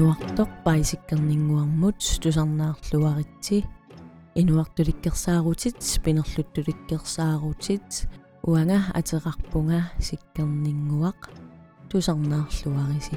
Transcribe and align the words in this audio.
inuartoq 0.00 0.48
paisikkerninguarmut 0.64 2.00
tusarnaarluaritsi 2.22 3.64
inuartulikkersaarutit 4.34 6.00
pinerluttulikkersaarutit 6.04 8.08
uanga 8.48 8.78
ateqarpunga 8.94 9.80
sikkerninguaq 9.98 11.20
tusarnaarluarisi 11.88 13.16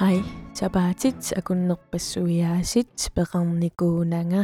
Hai 0.00 0.24
tapaatit 0.60 1.32
akunnerpassuiaasit 1.40 3.08
peqarnikuunanga 3.14 4.42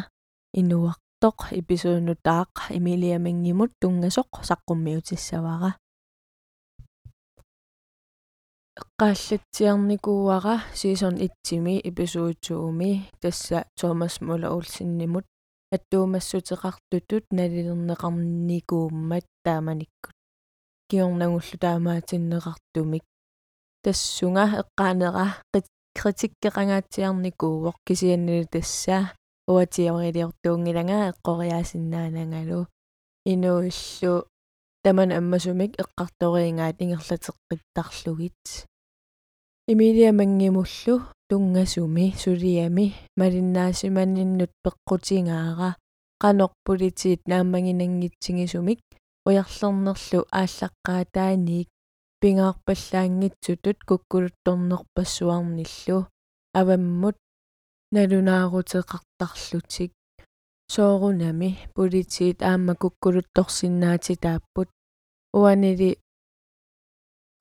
inuartoq 0.56 1.38
episodunutaaq 1.60 2.52
imiliamangimut 2.78 3.72
tungasoq 3.80 4.30
saqqummiutissavara 4.48 5.70
eqqaallatsiarnikuuara 5.70 5.91
season 10.74 11.14
1-ми 11.18 11.82
episode 11.84 12.36
2-ми 12.40 13.10
тасса 13.20 13.64
Thomas 13.78 14.20
Muller 14.20 14.50
Olsen-нимут 14.56 15.26
аттуумассутеқартутут 15.74 17.24
налилернеқарникууммат 17.30 19.24
тааманиккут 19.44 20.14
киорнагуллу 20.88 21.56
таамаатиннеқартумик 21.60 23.04
тассунга 23.84 24.44
эққаанера 24.62 25.26
критиккеқангаатсиарникууоқ 25.98 27.76
кисианнили 27.86 28.44
тассаа 28.44 29.12
уатиорилиортуунгилага 29.48 31.12
эққориаасиннаанагалу 31.12 32.60
инуиллу 33.32 34.14
тамана 34.84 35.14
аммасумик 35.20 35.72
эққарториингаат 35.82 36.76
ингерлатеққиттарлугит 36.82 38.42
Эмилия 39.68 40.12
мангимуллу 40.12 40.94
тунгасуми 41.28 42.14
сулиами 42.22 42.86
малиннаасиманиннут 43.16 44.50
пеққутингаара 44.64 45.70
канорпулитиит 46.22 47.20
нааммагинангитсигисумик 47.30 48.80
уярлернерлу 49.26 50.20
ааллаққаатааниик 50.40 51.68
пингаарпаллаангитсутут 52.20 53.78
куккулутторнерпассуарниллу 53.88 55.98
аваммут 56.60 57.16
налунаарутеқартарлутик 57.94 59.90
соорунами 60.74 61.50
политиит 61.74 62.38
аама 62.42 62.74
куккулутторсиннаати 62.82 64.14
тааппут 64.24 64.68
уанили 65.38 65.90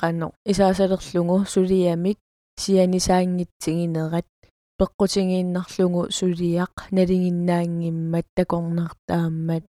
qano 0.01 0.27
исаасалерлугу 0.51 1.37
сулиамик 1.53 2.17
сианисаангитсигинерат 2.61 4.27
пеққутингииннарлугу 4.79 6.01
сулиақ 6.17 6.73
налингиннаангиммат 6.95 8.27
такорнартааммат 8.37 9.65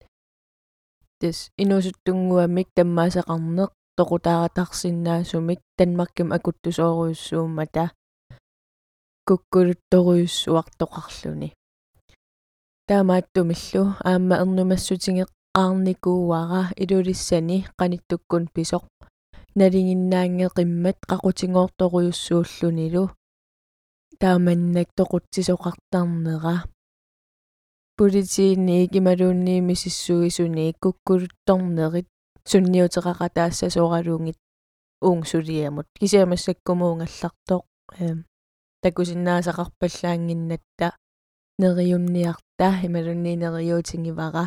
тас 1.20 1.38
инусуттунгуамик 1.64 2.68
таммаасақарнеқ. 2.78 3.72
Тоқутааратарсиннаасумик 4.00 5.60
танмарким 5.78 6.30
акуттусооруйуссууммата 6.38 7.86
куккулутторуйуссуартоқарлуни 9.28 11.50
таамааттумиллу. 12.90 13.84
Аама 14.10 14.36
эрнумассутингеққарникууара 14.44 16.62
илулиссани 16.82 17.58
қаниттуккун 17.80 18.44
писоқ. 18.56 18.84
Налингиннаангеқиммат 19.60 20.98
қақутингоорторуйуссууллунилу. 21.12 23.04
Тааманнак 24.20 24.90
тоқутсисоқартарнера 24.98 26.56
политиинниик 27.98 28.92
ималуунниими 29.00 29.74
сиссуисуни 29.76 30.74
куккулутторнерит 30.82 32.08
сунниутеқақатаассасуоралуунгит 32.50 34.38
унгсулиамут 35.02 35.88
кисиамассаккумуунгаллартоқ 36.00 37.64
такусиннаасақарпаллаангиннатта 38.84 40.88
нериунниарта 41.62 42.70
ималунниинериуутингивара 42.88 44.46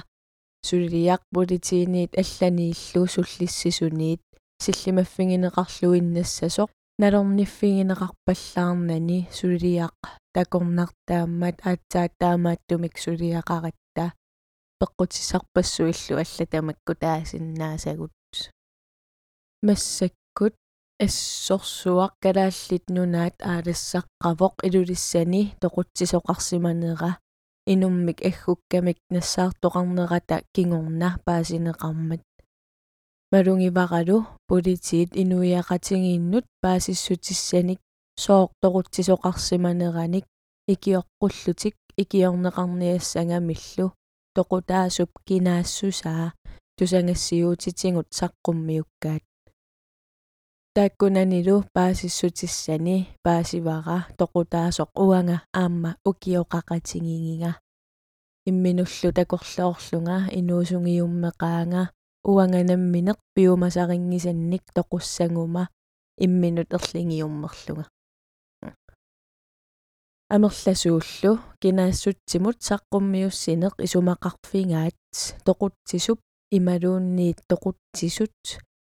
сулиақ 0.69 1.23
политииниит 1.34 2.12
алланииллу 2.23 3.03
суллиссисуниит 3.15 4.23
силлимаффигинеқарлуиннассасоқ 4.62 6.71
налорниффигинеқарпаллаарнани 7.03 9.19
сулиақ 9.39 9.97
такорнартааммат 10.34 11.56
аатсааттаамааттумик 11.69 12.95
сулиақаратта 13.05 14.05
пеққутиссарпассу 14.81 15.83
иллу 15.93 16.15
аллатамакку 16.23 16.93
таасиннаасагут. 17.03 18.12
Массаккут 19.67 20.55
ассорсуақ 21.04 22.12
калааллит 22.22 22.84
нунаат 22.96 23.36
аалассаққавоқ 23.52 24.54
илулиссани 24.66 25.42
тоқутсисоқарсиманера 25.62 27.10
инуммик 27.72 28.18
аггуккамик 28.28 28.98
нассаартоқарнерата 29.14 30.36
кингорна 30.54 31.10
паасинеқармат 31.26 32.22
малунгиваралу 33.32 34.18
политиит 34.50 35.10
инуиақатингииннут 35.22 36.44
паасиссутиссаник 36.62 37.80
соорторутсисоқарсиманераник 38.24 40.24
икиоққуллутик 40.72 41.74
икиорнеқарниассангамиллу 42.02 43.86
тоқутаасуп 44.36 45.10
кинаассусаа 45.26 46.26
тусангассиуутитингут 46.76 48.08
саққуммиуккаат 48.19 49.22
тааккунанилу 50.75 51.65
паасиссутиссани 51.75 52.97
паасивара 53.25 53.99
тоқутаасоқ 54.19 54.91
уанга 55.05 55.37
аама 55.53 55.91
укиоқақатингигинга 56.09 57.53
имминуллу 58.50 59.09
такорлоорлунга 59.19 60.16
инуусунгиуммеқаанга 60.38 61.82
уанганамминеқ 62.31 63.19
пиумасарингисанник 63.34 64.65
тоқуссангума 64.77 65.65
имминут 66.25 66.71
ерлингиуммерлунга 66.78 67.84
амерласууллу 70.34 71.32
кинаассутсимут 71.61 72.59
саққуммиуссинеқ 72.69 73.75
исумақарфингаат 73.87 74.97
тоқутсисуп 75.47 76.19
ималуунниит 76.56 77.38
тоқутсисут 77.50 78.37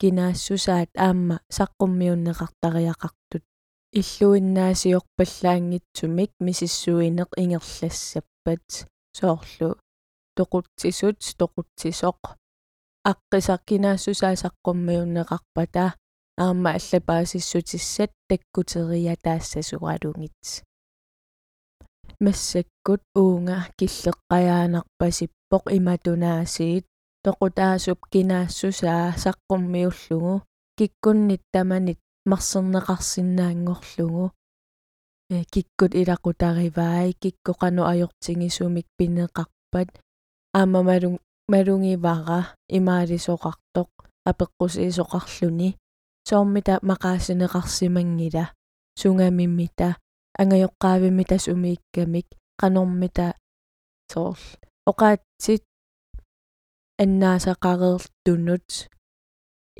кинаассусаат 0.00 0.90
аама 1.06 1.36
саққуммиуннеқартариақартут 1.56 3.44
иллуиннаасиорпаллаангитсумик 4.00 6.32
мисиссуинеқ 6.46 7.30
ингерлассаппат. 7.42 8.66
Соорлу. 9.18 9.70
Тоқутсисут 10.36 11.18
тоқутсисоқ. 11.40 12.20
Аққисақкинаассусаасаққуммиуннеқарпата 13.10 15.86
аама 16.44 16.70
аллапаасиссутиссат 16.78 18.12
таккутерия 18.28 19.14
таассасуалунгит 19.24 20.42
массаккут 22.24 23.02
уунга 23.14 23.58
киллеққаяанарпасиппоқ 23.78 25.64
иматунаасиит 25.78 26.86
тоқутаасуп 27.24 28.00
кинаассусаа 28.12 29.06
саққуммиуллугу 29.22 30.34
киккуннит 30.78 31.42
таманит 31.52 31.98
марсернеқарсинаангорлугу 32.30 34.24
э 35.34 35.36
киккут 35.52 35.92
илақутариваи 36.00 37.10
киккоқану 37.22 37.82
ajortingисумик 37.92 38.86
пинеқарпат 38.98 39.88
аамамалун 40.58 41.16
малунгивара 41.52 42.40
имаалисоқартоқ 42.76 43.90
апеққусиисоқарлуни 44.30 45.70
соормита 46.28 46.74
мақаасинеқарсимангила 46.90 48.44
сунгамиммита 49.00 49.88
ангайоққаавимми 50.40 51.24
тас 51.30 51.44
умииккамик 51.52 52.26
қанормита 52.60 53.26
соорл 54.12 54.44
оқаатсит 54.90 55.62
аннаасақарерлтунут 57.02 58.68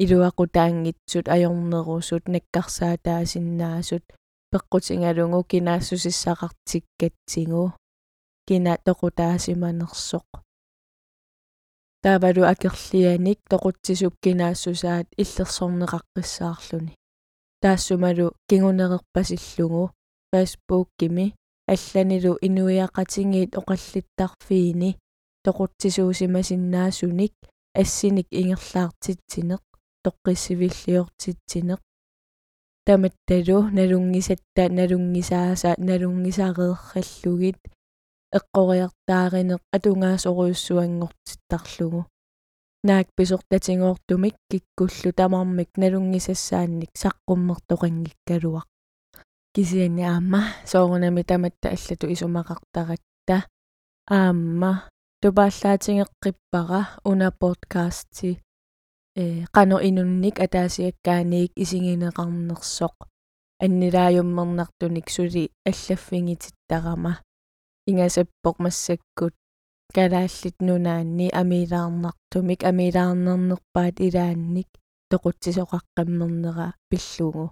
илуақутаангитсут 0.03 1.27
ajornerusut 1.35 2.25
наккарсаатаасиннаасут 2.35 4.05
пеққутингалугу 4.51 5.41
кинаассусиссақартиккатсигу 5.51 7.65
кина 8.47 8.75
тоқутаасиманерсоқ 8.87 10.29
таавалу 12.03 12.43
акерлианик 12.53 13.39
тоқутсисуп 13.51 14.15
кинаассусаат 14.25 15.09
иллерсорнеқаққиссаарлуни 15.23 16.93
таассумалу 17.63 18.27
кингунерерпасиллугу 18.49 19.83
фейсбууккими 20.31 21.27
алланилу 21.73 22.33
инуиақатингиит 22.47 23.53
оқаллиттарфиини 23.61 24.91
тоқутсисуусимасиннаасуник 25.45 27.35
ассиник 27.81 28.29
ингерлаартитсинеқ 28.41 29.63
тоққиссивиллиортитсинеқ. 30.05 31.81
Таматталу 32.87 33.59
налунгисатта 33.77 34.65
налунгисааса 34.79 35.71
налунгисаареерраллугит 35.89 37.61
эққориартааринеқ 38.39 39.63
атунгаасоруйуссуангортиттарлугу 39.77 42.01
наак 42.85 43.09
писортатингоортумик 43.17 44.37
киккуллу 44.51 45.13
тамармик 45.17 45.71
налунгисассаанник 45.83 46.91
саққуммертоқангиккалуақ 47.03 48.69
кисиани 49.55 50.03
аама 50.03 50.43
соорунами 50.67 51.23
таматта 51.23 51.69
аллату 51.75 52.07
исумақартаратта 52.15 53.37
аама 54.11 54.73
тупааллаатингеққиппара 55.25 56.81
уна 57.11 57.31
подкасти. 57.41 58.31
Э 59.17 59.45
қано 59.57 59.77
инунник 59.89 60.37
атаасиаккааниик 60.45 61.53
исигинеқарнерсоқ 61.63 62.97
аннилааюммернартуник 63.65 65.09
сули 65.09 65.45
аллаффингититтарама. 65.65 67.13
Ингасаппоқ 67.89 68.57
массаккут. 68.65 69.35
Калааллит 69.97 70.57
нунаанни 70.61 71.27
амилаарнартумик 71.41 72.61
амилаарнернерпаат 72.71 73.97
илаанник 74.07 74.69
тоқутсисоқаққаммернера 75.11 76.69
пиллугу. 76.91 77.47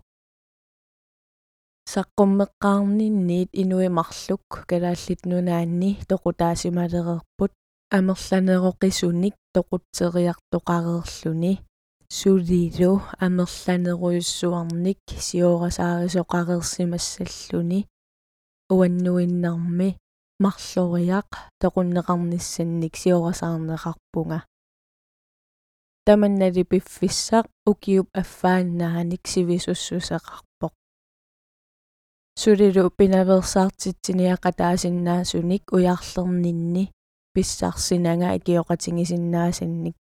Саққуммеққарнинниит 1.92 3.50
инуимарлук 3.62 4.44
калааллит 4.68 5.20
нунаанни 5.24 5.90
тоқутаасималерерпут 6.10 7.52
амерланероқисуник 7.96 9.34
тоқутсериартоқареерлүни 9.54 11.52
сулилу 12.18 12.92
амерланеруйуссуарник 13.24 15.00
сиорасаарисоқарерсимассаллуни. 15.26 17.80
Уаннуиннарми 18.76 19.90
марлориақ 20.42 21.30
тоқуннеқарниссанник 21.60 22.94
сиорасаарнеқарпунга. 23.02 24.38
Таманнали 26.06 26.62
пиффиссақ 26.70 27.46
укиуп 27.70 28.06
аффааннааник 28.20 29.22
сивисуссусеқарпоқ 29.32 30.72
сулилу 32.40 32.84
пинаверсаартитсиниақатаасиннаасуник 32.98 35.64
уярлернинни 35.76 36.84
писсарсинага 37.34 38.26
акиоқатингисиннаасанник 38.36 39.96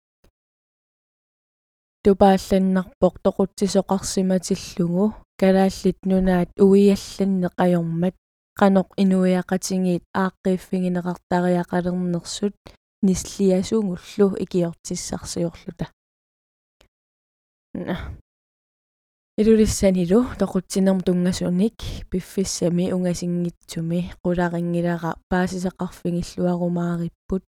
тупаалланнарпоқ 2.05 3.15
тоқутсисоқарсиматиллугу 3.25 5.05
калааллит 5.41 5.99
нунаат 6.11 6.51
уиалланнеқ 6.67 7.55
ajormat 7.65 8.15
qanoq 8.61 8.89
inuiaqatingiit 9.03 10.05
ааққииффигинеқартариақалернерсут 10.25 12.57
нислиасунгуллу 13.07 14.27
икиортиссарсиорлута 14.45 15.87
илулиссанилу 19.41 20.21
тоқутсинерм 20.39 21.01
тунгасуник 21.01 21.77
пиффиссами 22.11 22.93
унгасингитсуми 22.93 24.13
qularingilара 24.23 25.17
паасисақарфигиллуарумаариппут 25.31 27.49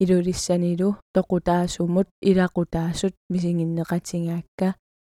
илулиссанилу 0.00 0.96
тоқутаасумут 1.14 2.08
илақутаасут 2.30 3.14
мисигиннеқатингаакка 3.28 4.68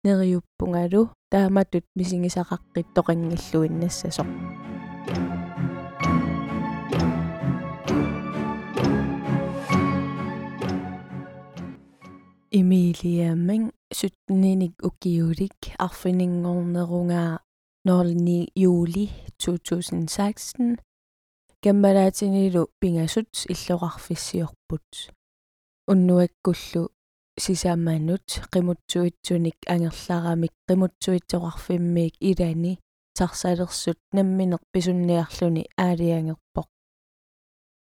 нериуппунгалу 0.04 1.02
тааматут 1.32 1.84
мисигисақаққит 1.98 2.86
тоқангиллуиннассасоқ 2.94 4.28
Emiliamang 12.54 13.74
sytninik 13.98 14.74
ukiulik 14.88 15.60
arfininngornerungaa 15.86 17.38
09 17.86 18.46
juli 18.62 19.04
2016 19.38 20.76
каммалаатинилу 21.62 22.62
пингасут 22.80 23.32
иллоқарфиссиорпут 23.52 24.88
уннуаккуллу 25.90 26.82
сисааманут 27.44 28.26
қимутсуитсуник 28.52 29.58
ангерларамик 29.72 30.54
қимутсуитсоқарфиммиик 30.68 32.14
илани 32.30 32.72
тарсалерсут 33.16 33.98
намминеқ 34.16 34.62
писунниарлуни 34.72 35.62
аалиангерпоқ 35.84 36.68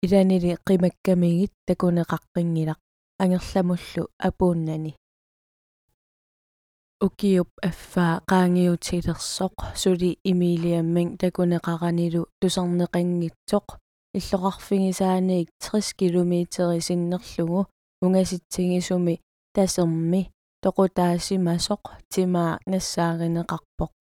иланили 0.05 0.53
қимаккамигит 0.67 1.53
такунеқаққингилақ 1.69 2.81
ангерламуллу 3.23 4.05
апууннани 4.29 4.93
укиуп 7.07 7.51
аффаа 7.69 8.15
qaangiutilersoq 8.31 9.57
suli 9.83 10.11
имилиамман 10.31 11.09
такунеқаранилу 11.21 12.23
тусарнеқангитсоқ 12.41 13.67
иллоқарфигисааниик 14.19 15.49
60 15.65 15.99
километери 16.01 16.81
синнерлугу 16.87 17.61
унгаситсигисуми 18.05 19.15
тасерми 19.55 20.23
тоқутаасимасоқ 20.63 21.83
тимаа 22.13 22.61
нассааринеқарпоқ 22.71 23.93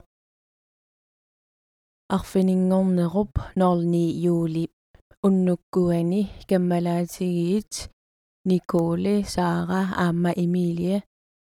арфинингорнеруп 2.17 3.31
09 3.55 4.35
юли 4.35 4.65
уннуккуани 5.25 6.21
каммалаатигиит 6.49 7.73
николе 8.51 9.15
саара 9.35 9.81
аама 10.03 10.31
эмилия 10.43 10.99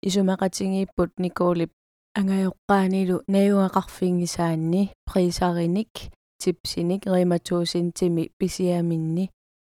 исумақатингииппут 0.06 1.10
николип 1.18 1.72
ангайоққаанилу 2.18 3.16
наюақарфингисаанни 3.32 4.82
присариник 5.06 5.92
типсиник 6.40 7.02
риматуусинтими 7.06 8.30
писиаминни 8.38 9.30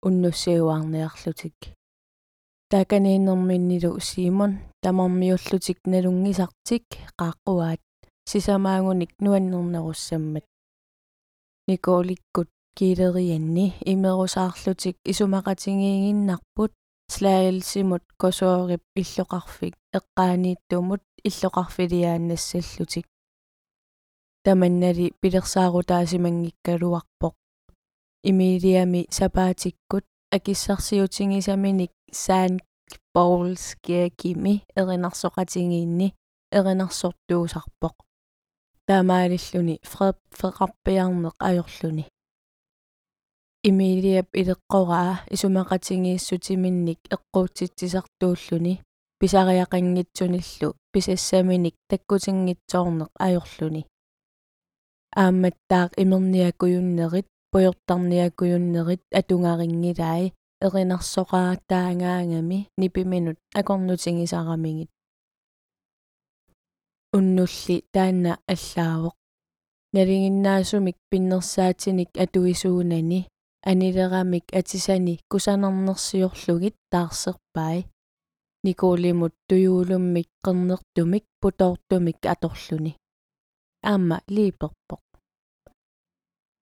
уннуссиуарниарлутик 0.07 1.57
таканеиннэрминнилу 2.71 3.99
симон 4.01 4.53
тамармиуллутик 4.83 5.79
налунгисартик 5.93 6.85
qaaqquaat 7.21 7.81
сисамаангуник 8.31 9.13
нуаннернеруссаммат 9.25 10.45
николиккут 11.69 12.49
килерианни 12.77 13.67
имерусаарлутик 13.93 14.97
исумақатингиигиннарпут 15.11 16.73
слаалсимут 17.15 18.05
косоорип 18.21 18.83
иллоқарфик 19.01 19.75
эққаанииттумут 19.99 21.03
иллоқарфилиааннассаллутик 21.29 23.07
таманнали 24.45 25.07
пилерсаарутаасимангиккалуарпоқ 25.21 27.35
имилиами 28.31 29.03
сапаатиккут 29.19 30.05
акиссарсиутингисаминик 30.37 31.93
саан 32.25 32.53
боулскиакими 33.15 34.55
эринарсоқатингиинни 34.79 36.09
эринарсортуусарпоқ 36.59 37.97
таамаалиллуни 38.87 39.77
фред 39.91 40.19
феқарпиарнеқ 40.39 41.37
ajorluni 41.49 42.05
имилиап 43.69 44.29
илеққораа 44.41 45.13
исумақатингииссутиминник 45.35 47.01
эққуутситсисартууллуни 47.15 48.75
писариақангитсуниллу 49.21 50.69
писассаминик 50.93 51.75
таккутингитсоорнеқ 51.91 53.11
ajorluni 53.27 53.83
аамматтаақ 55.23 55.91
имерниакуйуннерит 56.03 57.27
пуйортарниакуйуннерит 57.53 59.03
атунгарингилаи 59.19 60.33
эринарсоқаатаагаангами 60.65 62.59
нипиминут 62.81 63.39
акорнутингисарамигит. 63.59 64.91
Уннулли 67.17 67.77
таанна 67.93 68.33
аллаавоқ. 68.53 69.15
Налингиннаасумик 69.95 70.97
пиннерсаатиник 71.11 72.11
атуисуунани 72.23 73.21
анилерамик 73.63 74.47
атисани 74.59 75.21
кусанернерсиорлугит 75.31 76.77
таарсерпай 76.93 77.87
николимут 78.65 79.35
туюулуммик 79.49 80.29
qernertumik 80.45 81.25
путоортумик 81.41 82.19
аторлуни 82.33 82.93
аама 83.91 84.19
лииперпоq 84.35 85.03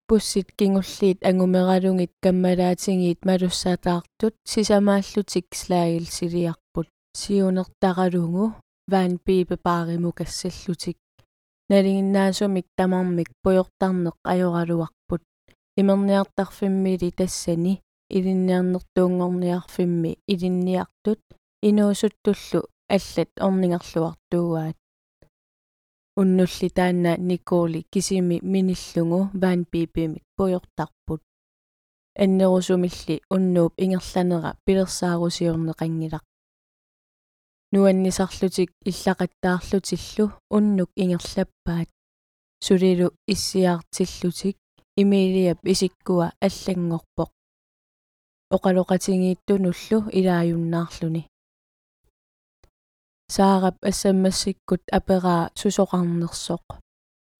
пуссит 0.07 0.47
кингуллиит 0.57 1.19
ангумералунгит 1.29 2.11
каммалаатингиит 2.23 3.19
малуссаатаартут 3.29 4.33
сисамааллутик 4.51 5.47
слагил 5.61 6.05
силиарпут 6.17 6.87
сиунертаралунгу 7.19 8.45
ваан 8.91 9.13
пипе 9.25 9.55
паариму 9.65 10.11
кассаллутик 10.17 10.97
налингиннаасумик 11.69 12.67
тамармик 12.77 13.29
пуйортарнеq 13.43 14.15
ajorалуарпут 14.31 14.98
имерниартарфиммили 15.79 17.09
тассани 17.19 17.73
илинниарнертуунгорниарфимми 18.15 20.11
илинниартут 20.31 21.21
инуусуттуллу 21.67 22.61
аллат 22.95 23.31
орнингерлуартууаат 23.45 24.77
уннулли 26.19 26.67
таанна 26.77 27.13
николи 27.29 27.79
кисими 27.93 28.37
миниллугу 28.53 29.19
ваан 29.41 29.61
пипимик 29.71 30.23
пуйортарпут. 30.37 31.21
Аннерусумилли 32.23 33.15
уннууп 33.33 33.73
ингерланера 33.83 34.51
пилерсаарусиорнеқангилақ 34.65 36.23
нуаннисарлутик 37.73 38.69
иллақаттаарлутиллу 38.89 40.25
уннук 40.55 40.89
ингерлаппаат. 41.01 41.89
Сулилу 42.65 43.07
иссиаартиллутик 43.31 44.57
имилиап 45.01 45.59
исиккуа 45.71 46.27
аллангорпоq 46.45 47.31
оқалоқатингииттунуллу 48.55 49.97
илааюннаарлуни. 50.17 51.23
Саарап 53.35 53.77
ассаммассиккут 53.89 54.81
апераа 54.97 55.51
сусоқарнерсоқ 55.59 56.65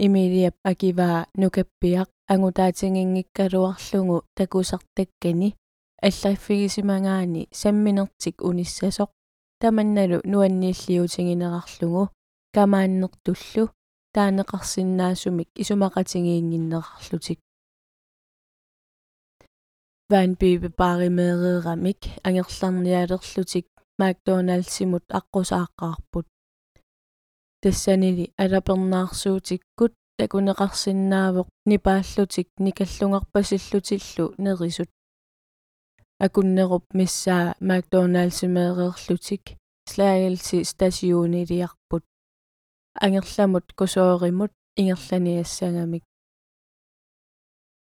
имилиап 0.05 0.55
акиваа 0.71 1.27
нукаппиақ 1.41 2.09
ангутаатингингиккалуарлугу 2.31 4.17
такусартаккани. 4.37 5.49
Алларфигисимагаани 6.07 7.49
самминертик 7.51 8.35
униссасоқ. 8.49 9.09
Таманналу 9.61 10.17
нуаннииллиутингинерарлугу 10.31 12.03
камааннертуллу 12.55 13.63
таанеқарсиннаасумик 14.15 15.49
исумақатингиингиннерарлутик 15.61 17.39
ван 20.11 20.33
бибе 20.39 20.69
баримеерерамик 20.79 21.99
ангерларниалерлутик 22.27 23.65
макдоналдсимут 23.99 25.05
аққусааққарпут 25.19 26.25
тассанили 27.61 28.25
алапернаарсуутиккут 28.43 29.93
такунеқарсинаавоқ 30.19 31.47
нипааллутик 31.69 32.47
никаллунгарпасиллутиллу 32.65 34.25
нерисут 34.43 34.89
акуннеруп 36.25 36.85
миссаа 36.97 37.55
макдоналдсимеерерлутик 37.69 39.43
слаагилси 39.91 40.63
стасиунилиарпут 40.71 42.03
ангерламут 43.05 43.65
кусооримут 43.79 44.51
ингерланиассагамик 44.79 46.03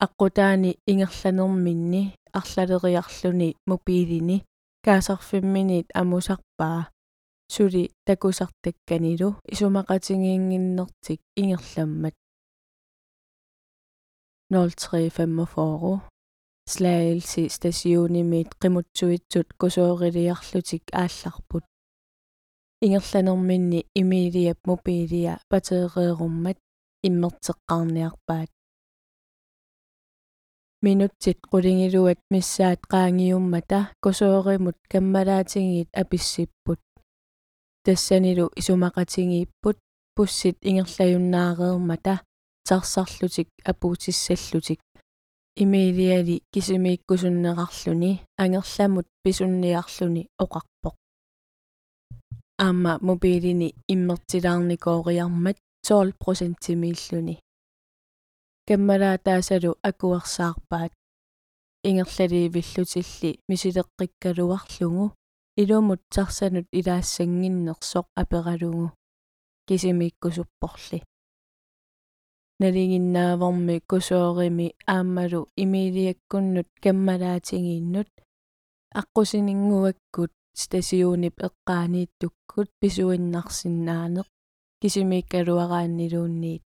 аққутаани 0.05 0.71
ингерланерминни 0.91 2.01
арлалериарлүни 2.39 3.49
мобилини 3.69 4.37
каасарфимминит 4.85 5.87
амусарпаа 6.01 6.81
сули 7.53 7.83
такусартакканилу 8.07 9.29
исумақатингиингиннертик 9.53 11.19
ингерламмат 11.41 12.15
0345 14.51 16.01
слаилси 16.73 17.43
стасиунимит 17.55 18.49
qimutsuitsut 18.61 19.47
kusooriliarlutik 19.59 20.83
аалларпут 21.01 21.65
ингерланерминни 22.85 23.79
имилиап 24.01 24.59
мобилиа 24.69 25.33
патерееруммат 25.49 26.57
иммертеққарниарпаат 27.07 28.51
минутсит 30.85 31.39
qulingilуат 31.51 32.19
миссаат 32.33 32.81
qaangiummata 32.91 33.79
kusoorimut 34.03 34.77
каммалаатингит 34.91 35.89
аписсиппут 36.01 36.81
тассанилу 37.85 38.45
исумақатингииппут 38.59 39.77
пуссит 40.15 40.57
ингерлаюннаареермата 40.69 42.13
тарсарлутик 42.67 43.49
апуутиссаллутик. 43.65 44.79
Имеилиали 45.63 46.41
кисимииккусуннеқарлүни 46.53 48.11
ангерламут 48.37 49.07
писунниарлүни 49.23 50.27
оқарпоқ. 50.43 50.95
Аама 52.57 52.93
мобилини 53.01 53.75
иммертилаарникоориармат 53.93 55.57
12% 55.83 56.55
тимииллүни 56.63 57.35
каммалаатаасалу 58.71 59.71
акуерсаарпаат 59.89 60.93
ингерлаливиллутилли 61.87 63.31
мисилеққиккалуарлугу 63.49 65.05
илумут 65.61 66.01
сарсанут 66.15 66.67
илаассангиннерсоқ 66.79 68.05
апералугу 68.21 68.85
кисимииккусуппорли 69.67 70.99
налигиннааварми 72.61 73.75
кусоорими 73.89 74.67
аамалу 74.95 75.41
имилиаккуннут 75.63 76.69
каммалаатингииннут 76.83 78.09
аққусинингуаккут 78.99 80.33
стасиунип 80.61 81.35
эққаанииттуккут 81.47 82.69
писуиннарсинаанеқ 82.79 84.27
кисимиккалуарааннилуунниит 84.81 86.63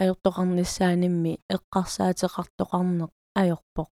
ajortoqarnissaanimmi 0.00 1.32
eqqarsaateqartoqarneq 1.54 3.12
ajorpoq 3.40 3.90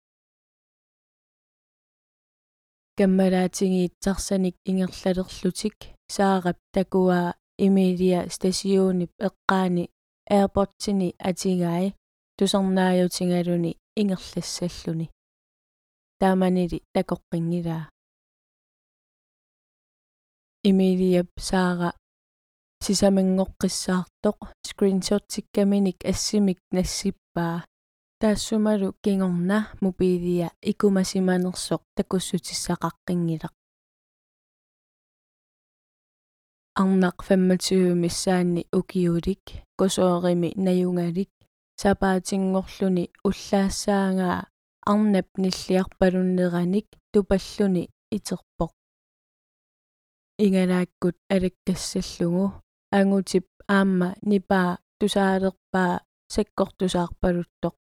каммалаатингиитсарсаник 2.98 4.56
ингерлалерлутик 4.70 5.76
саарап 6.16 6.58
такуаа 6.74 7.28
имилия 7.66 8.20
стасиунип 8.34 9.12
эққаани 9.28 9.84
airportsini 10.36 11.08
atigai 11.28 11.94
тусарнаajutiгалуни 12.36 13.72
ингерлассаллуни. 14.00 15.06
Тааманили 16.20 16.78
такоққингилаа 16.94 17.84
имилиап 20.68 21.30
саара 21.48 21.90
сисамангоққиссаартоқ 22.88 24.38
скриншоттиккаминик 24.68 25.98
ассимик 26.10 26.58
нассиппаа 26.72 27.66
таассумалу 28.20 28.88
кингорна 29.04 29.58
мобилия 29.84 30.48
икумасиманерсоқ 30.70 31.82
такуссутиссақаққингилақ 31.96 33.54
арнақ 36.80 37.16
25 37.28 37.92
миссаанни 38.02 38.62
укиулик 38.78 39.44
кусоорими 39.78 40.50
наюнгалик 40.66 41.32
сапаатингорлуни 41.82 43.04
уллаассаангаа 43.28 44.48
арнап 44.92 45.28
ниллиарпалуннераник 45.42 46.88
тупаллуни 47.12 47.84
итерпоқ 48.16 48.72
ингалааккут 50.44 51.16
алаккассаллугу 51.34 52.46
ангутип 52.96 53.46
аама 53.76 54.08
нипаа 54.30 54.78
тусаалерпаа 54.98 55.92
саккортусаарпалуттоқ 56.34 57.74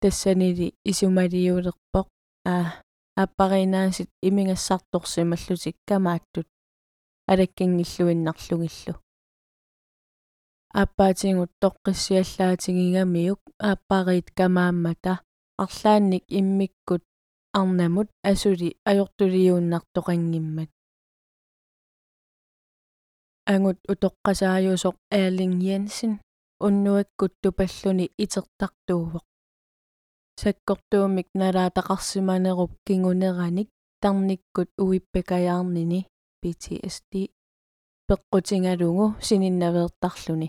тассанили 0.00 0.66
исумалиулерпоқ 0.90 2.08
аа 2.54 2.66
аппаринаасит 3.14 4.10
имингассарторсималлутик 4.22 5.76
камааттут. 5.88 6.48
Алаккангиллуиннарлугиллу 7.30 8.94
аппаатингут 10.82 11.50
тоққиссиаллаатингигамиук 11.62 13.40
ааппариит 13.58 14.30
камааммата. 14.38 15.20
Арлаанник 15.58 16.24
иммиккут 16.28 17.02
арнамут 17.52 18.08
асули 18.22 18.76
ажортулиууннартоқангиммат 18.90 20.70
ангут 23.46 23.78
утоққасааюсоқ 23.92 24.96
Erling 25.20 25.56
Jensen 25.66 26.12
уннуаккут 26.66 27.32
тупаллуни 27.42 28.06
итертартуувоқ 28.22 29.24
саккортуумик 30.40 31.28
налаатақарсиманеруп 31.40 32.72
кингунераник 32.86 33.68
тарниккут 34.02 34.70
уиппакаяарнини 34.84 36.00
PTSD 36.42 37.12
пеққутингалугу 38.08 39.06
сининнаверттарлуни 39.26 40.48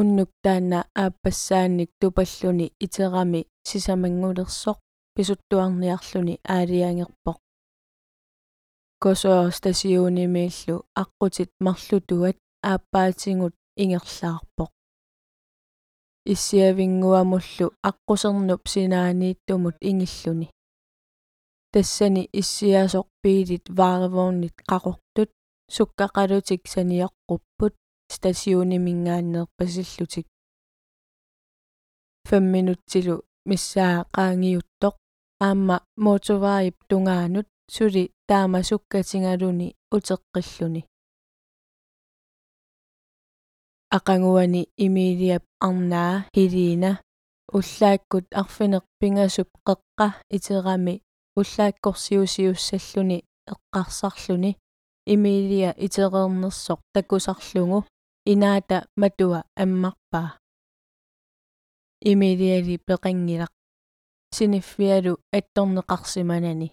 unnuk 0.00 0.30
taanna 0.44 0.78
aappassaannik 1.02 1.90
tupalluni 2.00 2.66
iterami 2.84 3.40
sisamangulерсоq 3.68 4.78
pisuttuarniarluni 5.14 6.34
aaliangerpoq 6.54 7.38
kosoor 9.02 9.46
stasiunimiillu 9.56 10.76
аққутит 11.02 11.50
марлутуат. 11.64 12.36
Ааппаатингут 12.70 13.54
ингерлаарпоq 13.82 14.70
иссиавингуамуллу 16.32 17.66
аққусернуп 17.88 18.62
синаанииттумут 18.72 19.76
ингиллуни. 19.90 20.46
Тассани 21.72 22.22
иссиасоқ 22.40 23.06
пиилит 23.22 23.64
вааревоорнит 23.78 24.56
қақортут 24.70 25.30
суккақалутик 25.74 26.62
саниаққуппут. 26.74 27.74
Стасиунимингааннерпасиллутик 28.14 30.26
5 32.28 32.40
минуттилу 32.54 33.16
миссаа 33.48 33.96
qaangiuttoq 34.16 34.94
аама 35.46 35.76
моторваип 36.04 36.76
тунгаанут 36.88 37.48
сули 37.74 38.04
таама 38.28 38.60
суккатингалуни 38.68 39.68
утеққиллуни 39.96 40.82
ақангуани 43.96 44.62
имилиап 44.84 45.44
арнаа 45.68 46.14
хилиина 46.34 46.90
уллааккут 47.56 48.26
арфинеқ 48.40 48.84
пингасуп 49.00 49.48
қеққа 49.66 50.08
итерами 50.36 50.94
уллааккорсиусиуссаллуни 51.38 53.18
эққарсарлуни. 53.52 54.52
Имилия 55.14 55.70
итерернерсоқ 55.86 56.80
такусарлугу 56.94 57.78
инаата 58.32 58.78
матуа 59.00 59.40
аммарпаа 59.62 60.30
имилиали 62.10 62.76
пеқангилақ. 62.88 63.52
Синиффиалу 64.36 65.12
атторнеқарсиманани 65.38 66.68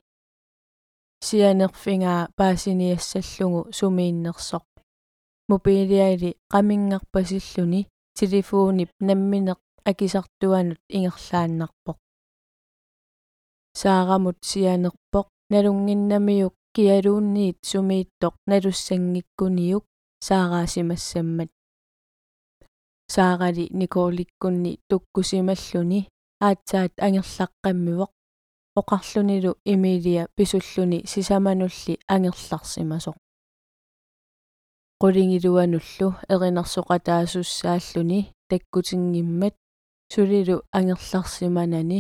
сианерфингаа 1.27 2.22
паасиниассаллугу 2.38 3.62
сумииннерсоқ 3.77 4.65
мобилиали 5.50 6.29
qamingqarpasilluni 6.53 7.82
телефонип 8.17 8.89
намминеқ 9.08 9.60
акисартуанут 9.89 10.82
ингерлааннарпоқ 10.96 11.98
саарамут 13.82 14.38
сианерпоқ 14.50 15.27
налунгиннамиук 15.51 16.55
киалуунниит 16.75 17.58
сумииттоқ 17.72 18.34
налуссангиккуниук 18.50 19.84
саараасимассаммат. 20.27 21.50
Саарали 23.13 23.65
никооликкунни 23.82 24.79
туккусималлуни 24.89 26.00
аатсаат 26.48 26.94
ангерлаққаммивоқ 27.05 28.12
оқарлунилу 28.79 29.51
эмилия 29.74 30.27
писуллуни 30.36 31.00
сисаманулли 31.12 31.94
ангерларсимасоқ 32.13 33.15
qulingilуануллу 35.01 36.08
эринарсоқатаасуссааллуни 36.34 38.20
таккутингиммат 38.50 39.55
сулилу 40.13 40.58
ангерларсиманани 40.77 42.00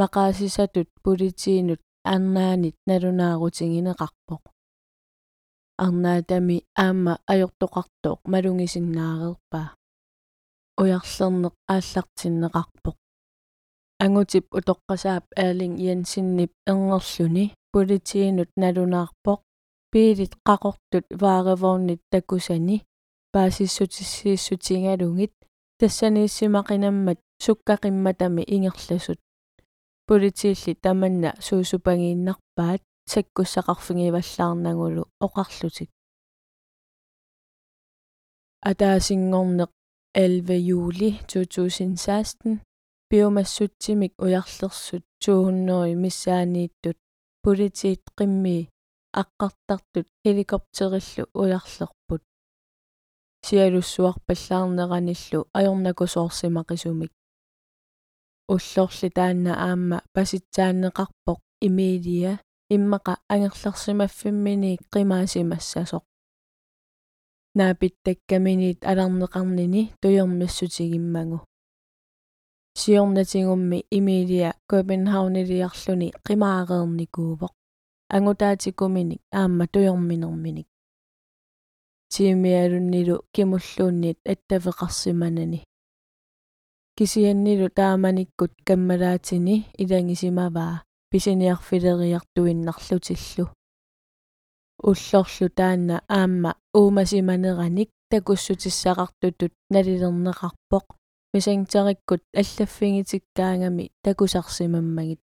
мақаасисатут 0.00 0.88
политиинут 1.04 1.80
арнаанит 2.14 2.76
налунаарутингинеқарпоқ 2.88 4.42
арнаатами 5.84 6.56
аама 6.84 7.14
ajortoqartoq 7.32 8.20
malungisinnaarerpaa 8.32 9.68
уярлернеқ 10.80 11.54
ааллартиннеқарпоқ 11.74 12.96
ангутип 14.04 14.44
утоққасаап 14.58 15.24
аалин 15.42 15.74
янсиннип 15.92 16.52
эрнерлүни 16.70 17.44
политиинут 17.72 18.50
налунаарпоқ 18.60 19.40
пиилит 19.92 20.32
қақортут 20.48 21.06
вааревоорнит 21.22 22.00
такусани 22.12 22.76
паасиссутиссииссутингалугит 23.32 25.32
тассанииссимақинаммат 25.78 27.18
суккақимматами 27.44 28.42
ингерласут. 28.54 29.18
Политиилли 30.06 30.72
таманна 30.84 31.30
суусупагииннарпаат 31.46 32.82
саккуссақарфигиваллаарнагулу 33.12 35.02
оқарлутик. 35.26 35.90
Атаасингорнеқ 38.70 39.70
11 40.14 40.68
juli 40.68 41.08
2016 41.28 42.65
биомассутсимик 43.10 44.12
уярлерсут 44.24 45.04
200 45.20 45.94
миссаанииттут 45.94 46.98
политиит 47.42 48.02
қимми 48.18 48.68
аққартартут 49.20 50.06
хеликоптериллу 50.24 51.24
уярлерпут 51.40 52.22
сиалуссуарпаллаарнераниллу 53.46 55.40
ajornakusoorsimaqisumik 55.58 57.12
уллорли 58.54 59.08
таанна 59.16 59.52
аама 59.66 59.98
паситсааннеқарпоқ 60.14 61.40
имилия 61.68 62.32
иммақа 62.74 63.14
ангерларсимаффиммини 63.32 64.72
қимаасимассасоқ. 64.92 66.04
Наапиттаккаминит 67.58 68.80
аларнеқарнини 68.90 69.82
туйормассутигиммагу 70.02 71.38
сиорнатингумми 72.80 73.78
имилия 73.98 74.50
копенхаунилиарлуни 74.70 76.08
қимаареерникуувоқ 76.26 77.52
ангутаатикуминик 78.14 79.22
аама 79.40 79.64
туйорминерминик 79.72 80.68
тиимиалуннилу 82.12 83.16
кимуллуунниит 83.34 84.18
аттавеқарсиманани 84.32 85.60
кисианнилу 86.96 87.68
тааманиккут 87.78 88.52
каммалаатини 88.68 89.56
илангисимаваа 89.82 90.74
писиниарфилериартуиннарлутиллу 91.10 93.44
уллорлу 94.88 95.46
таанна 95.58 95.96
аама 96.18 96.50
уумасиманераник 96.78 97.90
такуссутиссақартутут 98.12 99.52
налилернеқарпоқ 99.74 100.86
мисангтериккут 101.36 102.22
аллаффигитиккаангами 102.34 103.90
такусарсимаммагит. 104.02 105.20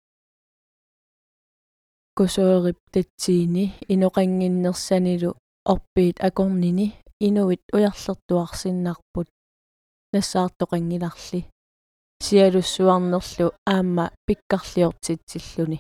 Кусоорип 2.18 2.80
татсиини 2.92 3.66
иноқангиннерсанилу 3.94 5.38
орпиит 5.72 6.18
акорнини 6.28 6.88
инуит 7.20 7.62
уярлертуарсиннарпут 7.72 9.28
нассаартоқангиларли. 10.14 11.46
Сиалуссуарнерлу 12.26 13.54
аама 13.68 14.06
пиккарлиортитсиллуни. 14.26 15.80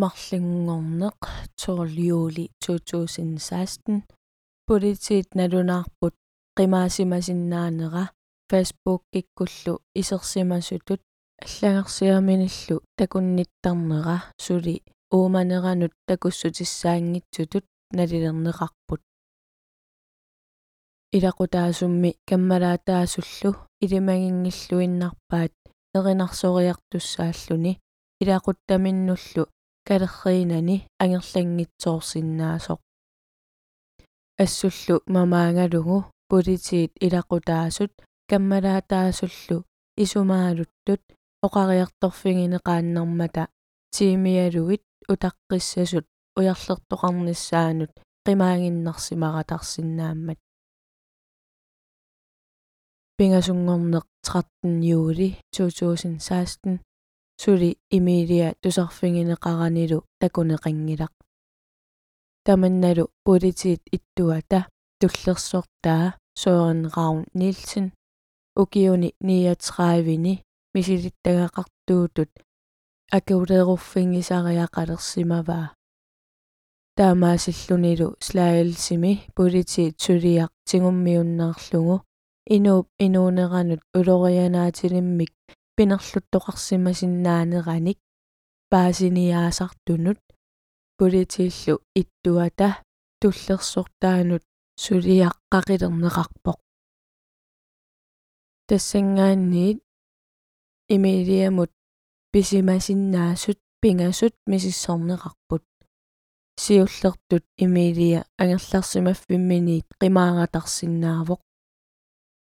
Марлингорнеқ 0.00 1.18
12 1.56 1.96
juli 1.96 2.44
2016 2.60 4.04
политиит 4.66 5.34
налунаарпут 5.34 6.14
qimaasimasinnaaneqa 6.60 8.02
facebook 8.50 9.02
kikkullu 9.12 9.74
isersimasutut 10.00 11.00
аллагерсиаминиллу 11.44 12.76
такунниттарнера 12.98 14.16
сули 14.44 14.76
ууманеранут 15.14 15.92
такуссутиссаангитсутут 16.08 17.64
налилернеқарпут 17.96 19.00
илақутаасумми 21.16 22.10
каммалаатаасуллу 22.28 23.50
илимагингиллуиннарпаат 23.84 25.54
эринарсориартуссааллуни 25.96 27.72
илақуттаминнуллу 28.22 29.42
калерриинани 29.88 30.76
ангерлангитсоорсиннаасоқ 31.02 32.80
ассуллу 34.44 34.96
мамаангалугу 35.14 35.98
политиит 36.30 36.92
илақутаасут 37.06 37.92
каммалаатаасуллу 38.30 39.58
исумаалуттут 40.02 41.02
оқариарторфигинеқааннэрмата 41.46 43.44
тиимиалуит 43.94 44.82
утаққиссасут 45.12 46.06
уярлертоқарниссаанут 46.38 47.92
қимаангиннарсимаратарсинааммат 48.26 50.38
пингасунгорнеқ 53.16 54.06
13 54.22 54.88
juli 54.88 55.28
2016 55.52 56.80
сули 57.42 57.70
имилия 57.98 58.48
тусарфигинеқаранилу 58.62 59.98
такунеқангилақ 60.20 61.12
таманналу 62.46 63.04
политиит 63.24 63.82
иттуата 63.96 64.60
туллерсортаа 65.00 66.19
Søren 66.40 66.80
Ravn 66.94 67.22
Nielsen 67.34 67.86
ukiuni 68.62 69.10
39-vini 69.24 70.34
misilittagaqartuutut 70.74 72.32
акиулееруффингисариақалерсимаваа 73.16 75.66
таамаасиллунилу 76.96 78.08
слаалсими 78.26 79.12
полити 79.36 79.84
тулиақ 80.02 80.52
тигуммиуннаарлугу 80.68 81.96
инууп 82.56 82.86
инуунеранут 83.06 83.82
улорианаатилиммик 83.98 85.32
пинерлуттоқарсимасиннаанераник 85.76 87.98
паасиниаасартунут. 88.70 90.20
Политииллу 90.98 91.74
иттуата. 92.00 92.68
Туллерсортаанут 93.20 94.44
сулиаққақилернеқарпоқ 94.82 96.58
тассангаанниит 98.68 99.78
имилиамут 100.94 101.72
писимасиннаасут 102.32 103.58
пингасут 103.80 104.34
мисиссорнеқарпут 104.50 105.64
сиуллертут 106.62 107.44
имилия 107.64 108.20
ангерларсимаффимминиит 108.42 109.86
қимааратарсиннаавоқ 110.00 111.40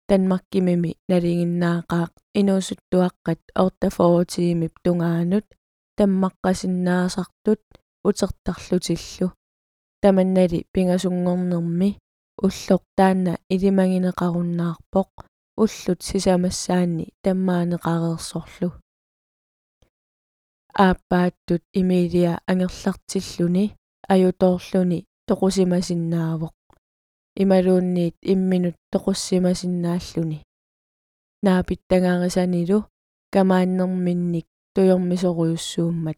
данмаркимими 0.10 0.91
налигиннаақаақ. 1.12 2.12
Инуусуттуаққат 2.39 3.41
ортафоотиимип 3.63 4.73
тунгаанут 4.84 5.47
таммаққасиннаасартут 5.97 7.62
утертарлутиллу 8.08 9.28
таманнали 10.02 10.60
пингасунгорнерми 10.73 11.89
уллоқ 12.45 12.84
таанна 12.97 13.34
илимагинеқаруннаарпоқ 13.54 15.12
уллут 15.63 15.99
сисамассаанни 16.08 17.06
таммаанеқареерсорлу 17.23 18.69
ааппааттут 20.86 21.63
имилия 21.82 22.34
ангерлартиллуни 22.52 23.65
аюторлуни 24.13 24.99
тоқусимасиннаавоқ. 25.28 26.56
Ималуунниит 27.41 28.15
имминут 28.21 28.75
тоқуссимасиннааллуни. 28.93 30.43
Наапиттагаарисанилу 31.43 32.80
камааннэрминник 33.34 34.47
туйормисоруйуссууммат 34.73 36.17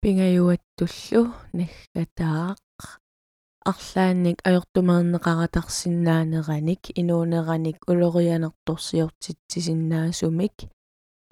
пингаюаттуллу 0.00 1.22
наггатаақ 1.58 2.58
арлаанник 3.70 4.38
ajortumerneqaratарсиннаанераник 4.48 6.82
инуунераник 7.00 7.78
улорианерторсиортитсисиннаасумик 7.90 10.56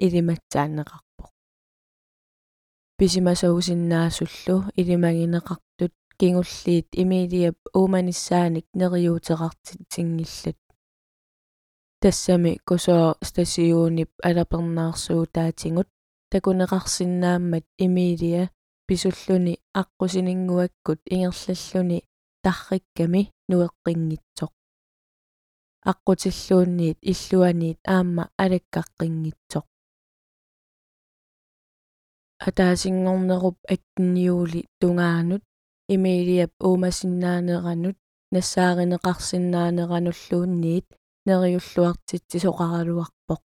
илиматсаанеқарпоқ 0.04 1.32
писимасаусиннаасуллу 2.98 4.56
илимагинеқартут 4.80 5.94
кингуллиит 6.18 6.88
имилиап 7.02 7.58
ууманиссааник 7.78 8.66
нериуутеқартитсингиллат 8.80 10.58
тассами 12.02 12.52
кусоо 12.68 13.08
стасиуунип 13.28 14.10
алапернаарсуутаатингут 14.28 15.88
такунеқарсинааммат 16.32 17.66
имилия 17.86 18.44
писуллуни 18.86 19.54
аққусинингуаккут 19.80 21.00
ингерллаллуни 21.14 21.98
таррикками 22.44 23.22
нуэққингитсоқ 23.50 24.52
аққутиллуунниит 25.90 26.98
иллуаниит 27.12 27.80
аама 27.94 28.24
алаккаққингитсоқ 28.42 29.66
атаасингорнеруп 32.46 33.56
аттинниули 33.72 34.60
тунгаанут 34.80 35.42
имилиап 35.94 36.52
уумасиннаанеранут 36.66 37.96
нассааринеқарсиннаанерануллуунниит 38.34 40.86
нериуллуартитсисоқаралуарпоқ 41.26 43.42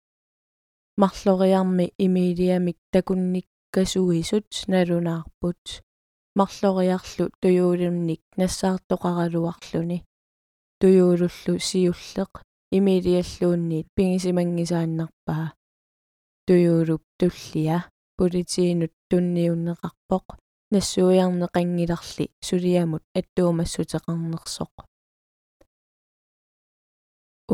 марлориарми 1.00 1.87
имилиамик 2.04 2.78
такунниккасуисут 2.94 4.48
налунаарпут 4.72 5.62
марлориарлу 6.38 7.25
туюулунник 7.40 8.23
нассаартоқаралуарлуни 8.40 9.99
туюулуллу 10.81 11.55
сиуллеқ 11.68 12.33
имилиаллуунниит 12.77 13.87
пигисимангисааннарпаа 13.97 15.47
туюулуп 16.47 17.03
туллиа 17.18 17.79
политиинут 18.18 18.92
тунниуннеқарпоқ 19.11 20.27
нассуиарнеқангиларли 20.75 22.27
сулиамут 22.47 23.05
аттуумассутеқарнерсоқ 23.18 24.75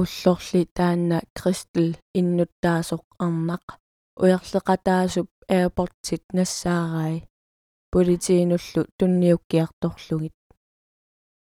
уллорли 0.01 0.62
таанна 0.77 1.19
кристел 1.37 1.90
иннуттаасоқ 2.21 3.05
арнақ 3.25 3.66
уярлекатаасуп 4.23 5.29
аirport-ит 5.49 6.25
нассаарай 6.33 7.16
политиинуллу 7.92 8.83
тунниуккиарторлугит 8.98 10.37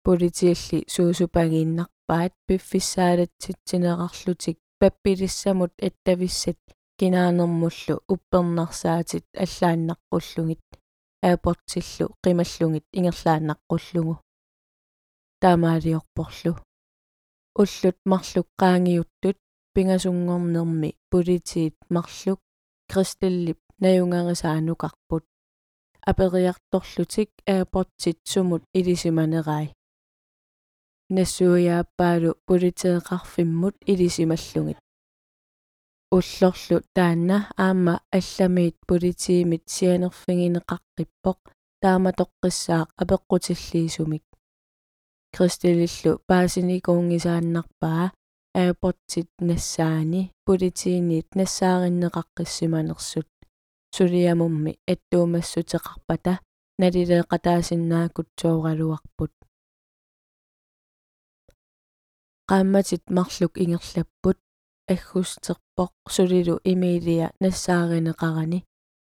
политиалли 0.05 0.79
суусупагииннарпаат 0.95 2.33
пиффиссаалатситсинеқарлутик 2.47 4.59
паппилиссамут 4.81 5.73
аттависсат 5.87 6.61
кинаанермуллу 6.99 7.95
уппернарсаатит 8.13 9.27
аллааннаққуллугит 9.45 10.65
аапортиллу 11.29 12.07
қималлугит 12.25 12.87
ингерлааннаққуллугу 12.99 14.15
таамаалиорпорлу 15.43 16.53
уллут 17.61 17.99
марлук 18.11 18.49
qaangiuttut 18.61 19.39
пингасунгорнерми 19.77 20.97
политиит 21.11 21.77
марлук. 21.91 22.41
Кристеллип 22.89 23.59
наюнгарисаанукарпут 23.79 25.27
апериарторлутик 26.11 27.31
аапортит 27.47 28.19
сумут 28.25 28.63
илисиманерай 28.79 29.67
нассуяаппаалу 31.15 32.31
политеэқарфиммут 32.49 33.75
илисималлугит 33.93 34.79
уллорлу 36.17 36.77
таанна 36.97 37.39
аама 37.57 37.95
алламиит 38.19 38.77
политиимит 38.91 39.65
сианерфигинеқаққиппоқ 39.75 41.39
тааматоққиссаақ 41.83 42.89
апеққутиллиисумик 43.03 44.25
кристелиллу 45.35 46.13
паасиникуунгисааннарпаа 46.29 48.05
аапортит 48.55 49.29
нассаани 49.49 50.23
политиинниит 50.47 51.29
нассаариннеқаққиссиманерсут 51.39 53.29
сулиамумми 53.97 54.73
аттуумассутеқарпата 54.93 56.33
налилеэқатаасиннаакут 56.81 58.29
сооралуарпут 58.41 59.33
qaammatit 62.51 63.05
marluk 63.17 63.55
ingerlapпут 63.63 64.39
аггустерпоқ 64.93 65.93
сулилу 66.15 66.55
имилия 66.73 67.27
нассааринеқарани 67.43 68.61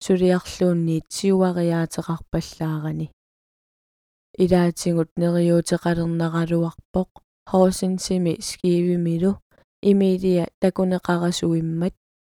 сулиарлуунниит 0.05 1.07
сиуариаатеқарпаллаарани 1.17 3.07
илаатингут 4.45 5.11
нериуутеқалернералуарпоқ 5.21 7.11
хоосинсими 7.51 8.35
скиивимилу 8.49 9.33
имилия 9.91 10.45
такунеқарасуиммат 10.63 11.95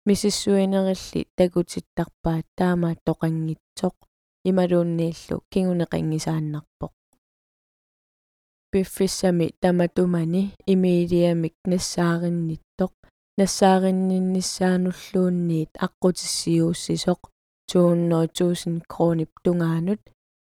мисиссуинерилли 0.10 1.22
такутиттарпаат 1.38 2.48
таамаат 2.60 3.00
тоқангитсоқ 3.08 3.96
ималууннииллу 4.50 5.38
кингунеқангисааннарпоқ 5.52 6.94
пиффиссами 8.72 9.48
таматумани. 9.62 10.44
Имилиамик 10.74 11.56
нассааринниттоқ 11.72 12.94
нассааринниннссаануллуунниит 13.40 15.72
аққутиссиууссисоқ 15.86 17.22
200 17.72 18.66
000 18.66 18.82
кронип 18.94 19.32
тунгаанут 19.44 20.02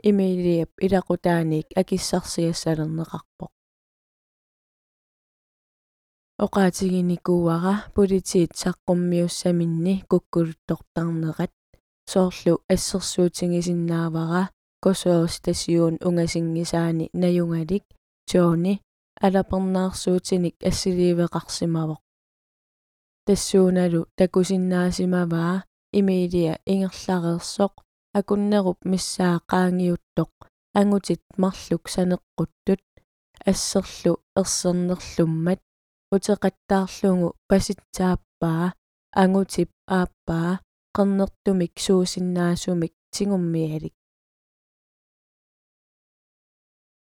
имилиап 0.08 0.70
илақутааник 0.86 1.66
акиссарсиассалернеқарпоқ 1.80 3.52
оқаатигиникууара 6.44 7.74
политиит 7.94 8.52
саққуммиуссаминни 8.62 9.94
куккулуттортарнерат 10.10 11.52
соорлу 12.12 12.54
ассерсуутингисиннаавара 12.74 14.42
косоо 14.84 15.26
стасиун 15.34 15.94
унгасингисаани 16.06 17.06
наюнгалик 17.22 17.84
тоони 18.30 18.74
алапернаарсуутиник 19.26 20.56
ассиливеқарсимавоқ 20.68 22.00
тассууналу 23.26 24.00
такусиннаасимаваа 24.18 25.64
имиилия 25.98 26.54
ингерлареерсоқ 26.72 27.74
акуннеруп 28.18 28.78
миссаа 28.92 29.36
qaangiuttoq 29.50 30.32
ангутит 30.78 31.22
марлук 31.42 31.84
санеққуттут 31.94 32.82
ассерлу 33.50 34.12
ерсернерлуммат 34.40 35.60
утеқаттаарлугу 36.14 37.28
паситсааппаа 37.48 38.64
ангутип 39.22 39.70
ааппаа 39.98 40.50
qernертумик 40.96 41.74
суусиннаасумик 41.84 42.94
тигуммиалик 43.14 43.94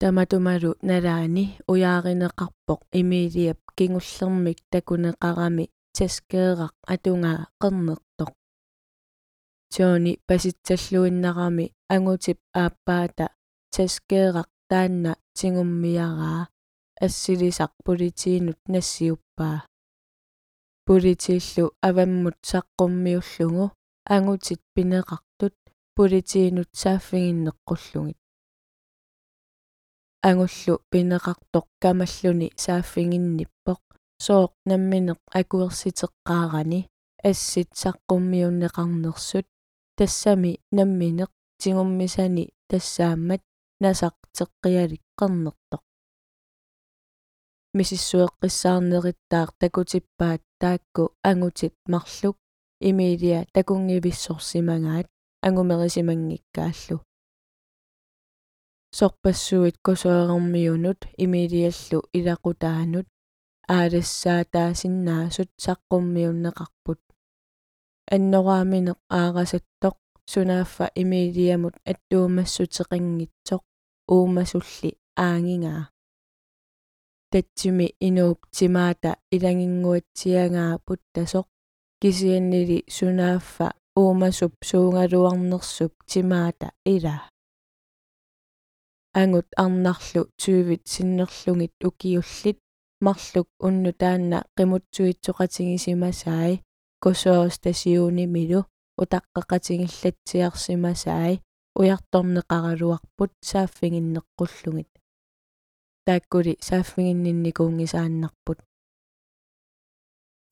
таматумалу 0.01 0.71
налаани 0.89 1.45
уяаринеқарпоқ 1.71 2.81
имиилиап 3.01 3.61
кингуллермик 3.79 4.59
такунеқарами 4.73 5.65
таскеэрақ 5.97 6.75
атунгаа 6.93 7.41
qernерtoq 7.61 8.33
тоони 9.73 10.13
паситсаллуиннарами 10.29 11.67
ангутип 11.95 12.39
ааппаата 12.63 13.27
таскеэрақ 13.75 14.49
таанна 14.71 15.13
тигуммиараа 15.39 16.43
ассилисақ 17.01 17.73
политиинут 17.85 18.59
нассиуппаа 18.69 19.67
политииллу 20.87 21.73
аваммут 21.81 22.37
саққуммиуллугу 22.51 23.73
ангутит 24.15 24.61
пинеқартут 24.75 25.55
политиинут 25.97 26.69
сааффигиннеққуллугит 26.83 28.19
ангуллу 30.29 30.75
пинеқартоқ 30.93 31.67
камаллуни 31.83 32.49
сааффигинниппоқ 32.65 33.81
сооқ 34.27 34.53
намминеқ 34.71 35.19
акуерситеққаарани 35.39 36.81
ассит 37.29 37.71
саққуммиуннеқарнерсут 37.83 39.47
тассами 39.97 40.53
намминеқ 40.79 41.31
тигуммисани 41.61 42.45
тассаамат 42.71 43.43
насақ 43.83 44.15
теққиалик 47.75 48.33
қернертоқ 48.41 48.41
мисиссуэққиссаарнериттаар 48.41 49.49
такутиппаат 49.59 50.43
таакку 50.61 51.15
ангутит 51.23 51.75
марлук 51.89 52.37
имилиа 52.81 53.47
такунгивиссорсимагаат 53.53 55.07
ангумерисимангиккааллу 55.43 57.01
сорпассуит 58.93 59.77
косоерэрмиунут 59.83 61.01
имилиаллу 61.17 61.99
илақутаанут 62.19 63.07
аалассаатаасиннаасут 63.69 65.51
саққуммиуннеқарпут 65.65 67.01
аннорааминеқ 68.15 68.99
аарасаттоқ 69.09 69.97
сунааффа 70.33 70.87
имилиамут 70.95 71.75
аттуумассутеқингитсоқ 71.91 73.63
уумасулли 74.09 74.91
аангингаа 75.17 75.94
татсими 77.35 77.87
инууп 78.09 78.41
тимаата 78.57 79.11
илангингуатсиангаапут 79.35 81.01
тасоқ 81.15 81.47
кисианнили 82.01 82.79
сунааффа 82.97 83.67
уумасуп 84.01 84.55
суунгалуарнерсуп 84.69 85.93
тимаата 86.11 86.69
ила 86.95 87.17
ангут 89.21 89.49
арнарлу 89.57 90.23
тювит 90.37 90.83
синнерлугит 90.93 91.75
укиуллит. 91.89 92.59
Марлук 93.01 93.49
унну 93.67 93.93
таанна 93.93 94.39
qimutsuitsoqatigisimasai 94.57 96.53
косоос 97.03 97.55
тасиунимилу 97.63 98.61
утаққақатигиллатсиарсимасаи 99.03 101.35
уярторнеқаралуарпут 101.81 103.33
сааффигиннеққуллугит 103.49 104.91
тааккули 106.07 106.53
сааффигиннинникуунгисааннарпут 106.67 108.59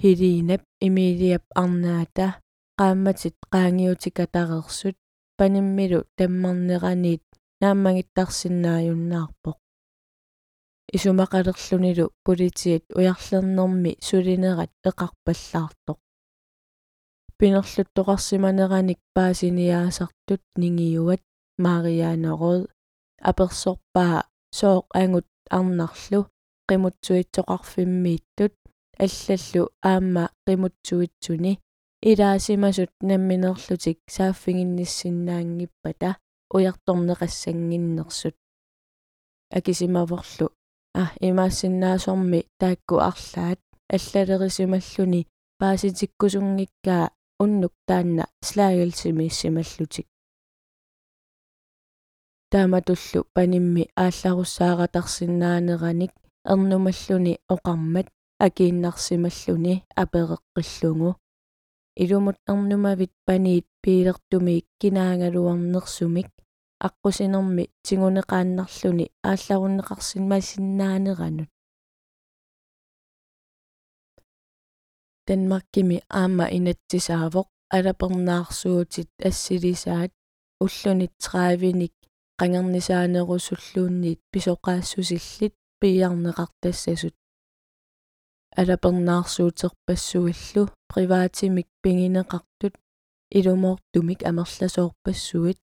хилиинап 0.02 0.62
имилиап 0.86 1.44
арнаата 1.62 2.26
qaammatit 2.78 3.36
qaangiutikatareersut 3.52 4.96
panimmilu 5.38 6.00
tammarneraniit 6.16 7.24
нааммагиттарсинааюннаарпоқ 7.60 9.56
исумақалерлунилу 10.96 12.12
политиит 12.24 12.84
уярлернэрми 12.98 13.92
сулинерат 14.00 14.72
эқарпаллаартоқ. 14.90 15.98
Пинерлуттоқарсиманераник 17.38 19.00
паасиниаасартут 19.14 20.42
нингиуат 20.60 21.22
марианерод 21.64 22.70
аперсорпаа 23.30 24.18
сооқ 24.58 24.86
ангут 25.00 25.26
арнарлу 25.50 26.20
qimutsuitsoqarfimmiittut 26.68 28.54
аллаллу 29.04 29.62
аама 29.90 30.24
qimutsuitсуни 30.46 31.52
илаасимасут 32.10 32.92
намминерлутик 33.08 33.98
сааффигинниссиннаангиппата 34.14 36.10
уярторнеқассангиннерсут. 36.54 38.36
Акисимаворлу 39.56 40.46
а 40.94 41.04
имаассиннаасорми 41.20 42.40
таакку 42.60 42.96
арлаат 43.10 43.60
аллалерисималлуни 43.94 45.26
пааситиккусунгиккаа 45.58 47.04
уннук 47.42 47.74
таанна 47.88 48.24
слаагилсимииссималлутик 48.48 50.06
тааматуллу 52.52 53.20
панимми 53.34 53.84
аалларуссааратарсинаанераник 54.04 56.12
эрнумаллуни 56.52 57.34
оқармат 57.54 58.06
акииннарсималлуни 58.46 59.74
апереққиллугу 60.02 61.10
илумут 62.02 62.36
эрнумавит 62.50 63.12
паниит 63.26 63.66
пиилертумиик 63.82 64.66
кинаангалуарнерсумик 64.80 66.28
аққусинерми 66.86 67.64
тигунеқааннарлуни 67.86 69.06
аалларуннеқарсимасиннаанеранут 69.30 71.50
Danmarkimi 75.28 75.98
аама 76.20 76.46
инатсисаавоқ 76.56 77.48
алапернаарсуутит 77.76 79.10
ассилисаат 79.28 80.12
уллунит 80.64 81.12
30ник 81.24 81.94
qangernisaanерусуллуунниит 82.42 84.20
писоқаассусиллит 84.32 85.54
пиарнеқартассасут 85.80 87.14
алапернаарсуутерпассуиллу 88.56 90.70
приваатимик 90.92 91.68
пингинеқартут. 91.82 92.74
Илумоортумик 93.30 94.20
амерласоорпассуит. 94.28 95.60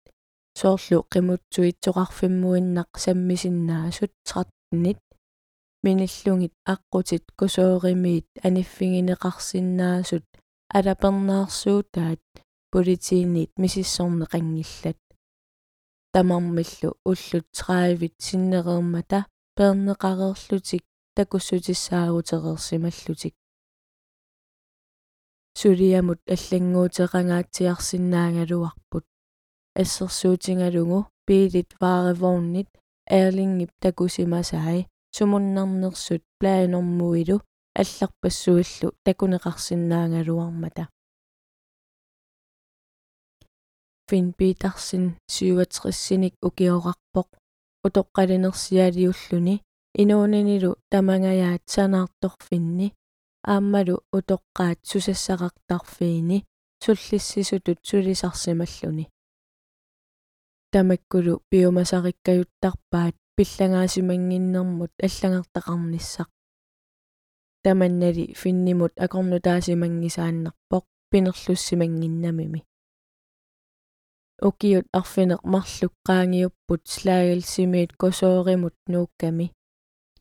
Соорлу 0.60 1.00
qimutsuitsoqarfimmuinnaq 1.12 2.92
саммисиннаасут 3.04 4.12
13нит 4.26 5.02
миниллугит 5.84 6.54
аққутит 6.74 7.24
кусооримиит 7.38 8.28
аниффигинеқарсинаасут 8.48 10.26
алапернаарсуутаат 10.78 12.24
политиинниит 12.72 13.52
мисиссорнеқангиллат 13.62 15.00
тамармиллу 16.14 16.98
уллут 17.06 17.46
30вит 17.54 18.16
синнереермата 18.18 19.26
пернеқареерлутик 19.56 20.84
такуссутиссаагутерерсималлутик 21.16 23.36
сулиамут 25.60 26.20
аллангуутеқангаатсиарсинаагалуарпут 26.34 29.06
ассерсуутингалугу 29.76 31.00
пиилит 31.28 31.70
вааревоорнит 31.80 32.70
аерлингип 33.16 33.72
такусимасаи 33.80 34.88
сумуннарнерсут 35.16 36.24
плаанормуилу 36.40 37.38
алларпассуиллу 37.82 38.90
такунеқарсинаагалуармата 39.06 40.84
фин 44.10 44.34
питерсен 44.38 45.06
67-синик 45.32 46.34
укиорарпоқ 46.48 47.28
утоққалинерсиалиуллуни 47.86 49.56
инуунинилу 50.02 50.72
тамангаяат 50.92 51.64
санаарторфинни 51.74 52.88
ааммалу 53.54 53.96
утоққаат 54.18 54.80
сусассақартарфиини 54.90 56.38
суллиссисутут 56.84 57.80
сулисарсималлуни 57.90 59.06
тамаккулу 60.74 61.34
пиумасариккаюттарпаат 61.50 63.16
пиллагаасимангиннэрмут 63.36 64.94
аллагартақарнissaq 65.08 66.30
таманнали 67.64 68.26
финнимут 68.42 68.94
акорнутаасимангисааннарпоқ 69.06 70.86
пинерлуссимангиннамими 71.12 72.62
укиут 74.48 74.86
арфинеқ 75.00 75.42
марлуккаангиуппут 75.54 76.82
слаагалсимиит 76.94 77.92
косооримут 78.02 78.76
нуукками 78.92 79.48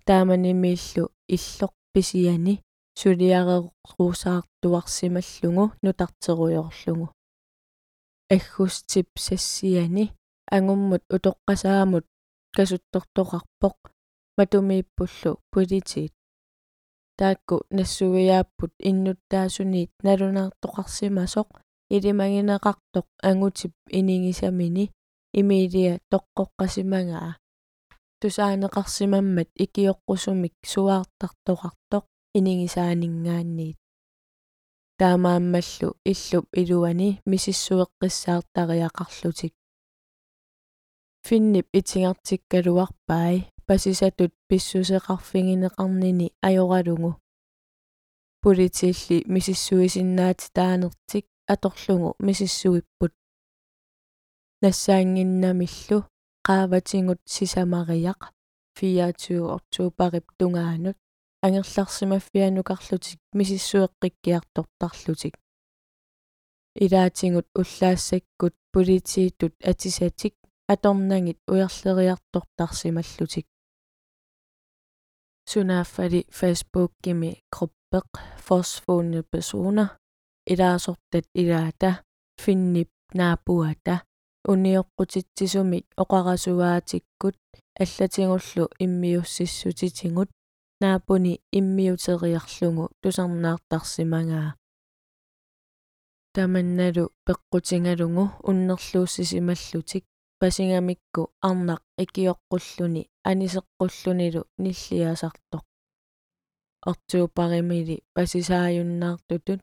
тааманимииллу 0.07 1.05
иллоқ 1.35 1.73
писиани 1.93 2.55
сулиареруусаартуарсималлугу 3.01 5.65
нутартеруйорлугу 5.85 7.07
аггустип 8.35 9.09
сассиани 9.27 10.05
ангуммут 10.57 11.03
утоққасаамут 11.15 12.07
касуттортоқарпоқ 12.57 13.77
матумииппуллу 14.37 15.33
политит 15.53 16.13
таакку 17.19 17.57
нассугиааппут 17.77 18.73
иннуттаасуниит 18.89 19.93
налунаартоқарсимасоқ 20.07 21.49
илимагинеқартоқ 21.95 23.07
ангутип 23.29 23.75
инигисамини 23.99 24.85
имиилиа 25.41 25.95
тоққоққасимагаа 26.13 27.31
тусаанеқарсимаммат 28.21 29.51
икиоққусумик 29.65 30.55
суаартартоқартоқ 30.73 32.05
инигисаанингаанниит 32.39 33.79
таамааммаллу 34.99 35.89
иллуп 36.13 36.47
илуани 36.61 37.11
мисиссуэққиссаартариақарлутик 37.31 39.55
финнип 41.27 41.67
итингартиккалуарпаи 41.79 43.37
пасисатут 43.69 44.33
писсусеқарфигинеқарнини 44.49 46.27
ajoralungu 46.49 47.13
политиилли 48.43 49.17
мисиссуисиннаати 49.35 50.47
таанертик 50.57 51.27
аторлугу 51.53 52.15
мисиссуиппут. 52.27 53.13
Нассаангиннамиллу 54.63 55.99
qaavatigut 56.47 57.21
sisamariaq 57.35 58.21
24 58.77 59.41
oktuuparip 59.57 60.27
tungaanut 60.39 60.99
ангерларсимаффианукарлутик 61.45 63.21
мисиссуэққиккиартортарлутик 63.39 65.35
илаатингут 66.85 67.49
уллаассаккут 67.61 68.55
политиитут 68.73 69.55
атисатик 69.71 70.35
аторнагит 70.73 71.39
уерлериартортарсималлутик 71.53 73.47
сунааффали 75.51 76.21
фейсбуккими 76.39 77.31
группеқ 77.55 78.09
форсфуунни 78.45 79.21
персона 79.31 79.85
илаасортат 80.53 81.25
илаата 81.41 81.91
финнип 82.43 82.91
наапуата 83.19 83.95
униоққутитсисумик 84.53 85.85
оқарасуаатиккут 86.03 87.37
аллатингуллу 87.83 88.65
иммиуссиссутитингут 88.85 90.31
наапуни 90.83 91.33
иммиутериарлугу 91.59 92.85
тусарнаартарсимагаа 93.03 94.49
таманналу 96.35 97.05
пеққутингалугу 97.27 98.25
уннерлууссисималлутик 98.49 100.05
пасингамикку 100.41 101.23
арнақ 101.49 101.83
икиоққуллуни 102.03 103.03
анисеққуллунилу 103.31 104.43
ниллиасартоқ 104.65 105.65
ортуупаримили 106.91 107.97
пасисааюннаартутут 108.15 109.61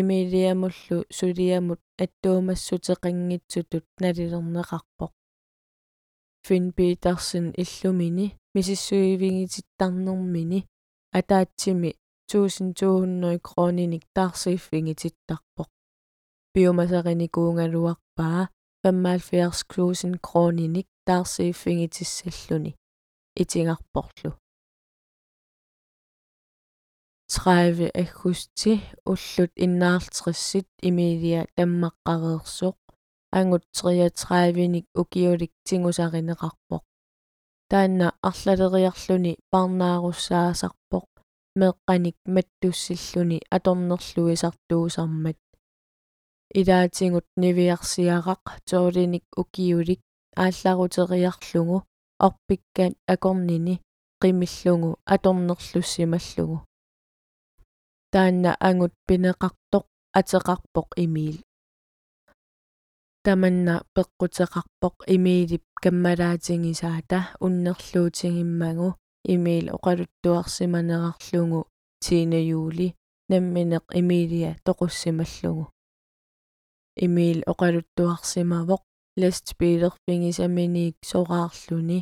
имилиамуллу 0.00 0.98
сулиамут 1.18 1.80
аттуумассутеқангитсутут 2.04 3.86
налилернеқарпоқ 4.02 5.12
фин 6.46 6.64
питерсен 6.76 7.46
иллумини 7.62 8.26
мисиссуивигититтарнэрмини 8.54 10.60
атаатсими 11.18 11.90
1200 12.28 13.40
крониник 13.48 14.04
таарсииффигититтарпоқ 14.16 15.68
биомасариникуунгалуарпаа 16.54 18.42
75.000 18.84 20.18
крониник 20.28 20.86
таарсииффигитиссаллуни 21.06 22.72
итингарпорлу 23.42 24.30
30 27.28 27.90
аггусти 28.02 28.80
уллут 29.04 29.52
иннаартриссит 29.56 30.68
имилия 30.80 31.46
таммаққареерсоқ 31.56 32.76
ангут 33.38 33.64
33ник 33.74 34.86
укиулик 34.94 35.52
тингусаринеқарпоқ. 35.66 36.82
Таанна 37.70 38.08
арлалериарлуни 38.28 39.32
парнааруссаасарпоқ 39.52 41.06
меққаник 41.60 42.16
маттуссиллуни 42.34 43.38
аторнерлуисартуусармат 43.56 45.38
илаатингут 46.58 47.26
нивиарсиарақ 47.42 48.44
тоолиник 48.68 49.24
укиулик 49.42 50.00
аалларутериарлугу. 50.44 51.78
Орпиккаат 52.26 52.94
акорнини 53.14 53.74
qimillungu 54.20 54.90
atornerlussimallugu 55.14 56.58
таанна 58.16 58.52
ангут 58.68 58.94
пинеқартоқ 59.08 59.84
атеқарпоқ 60.18 60.88
имиил. 61.04 61.36
Таманна 63.24 63.74
пеққутеқарпоқ 63.94 64.94
имиилип 65.14 65.64
каммалаатингисаата 65.82 67.18
уннерлуутингиммагу 67.44 68.88
имиил 69.34 69.66
оқалуттуарсиманерарлугу 69.76 71.60
тина 72.04 72.40
юли 72.58 72.88
намминеқ 73.32 73.84
имиилия 74.00 74.52
тоқуссималлугу. 74.66 75.64
Имиил 77.04 77.40
оқалуттуарсимавоқ 77.52 78.82
ластпилерфингисаминиик 79.20 80.96
сораарлуни 81.10 81.98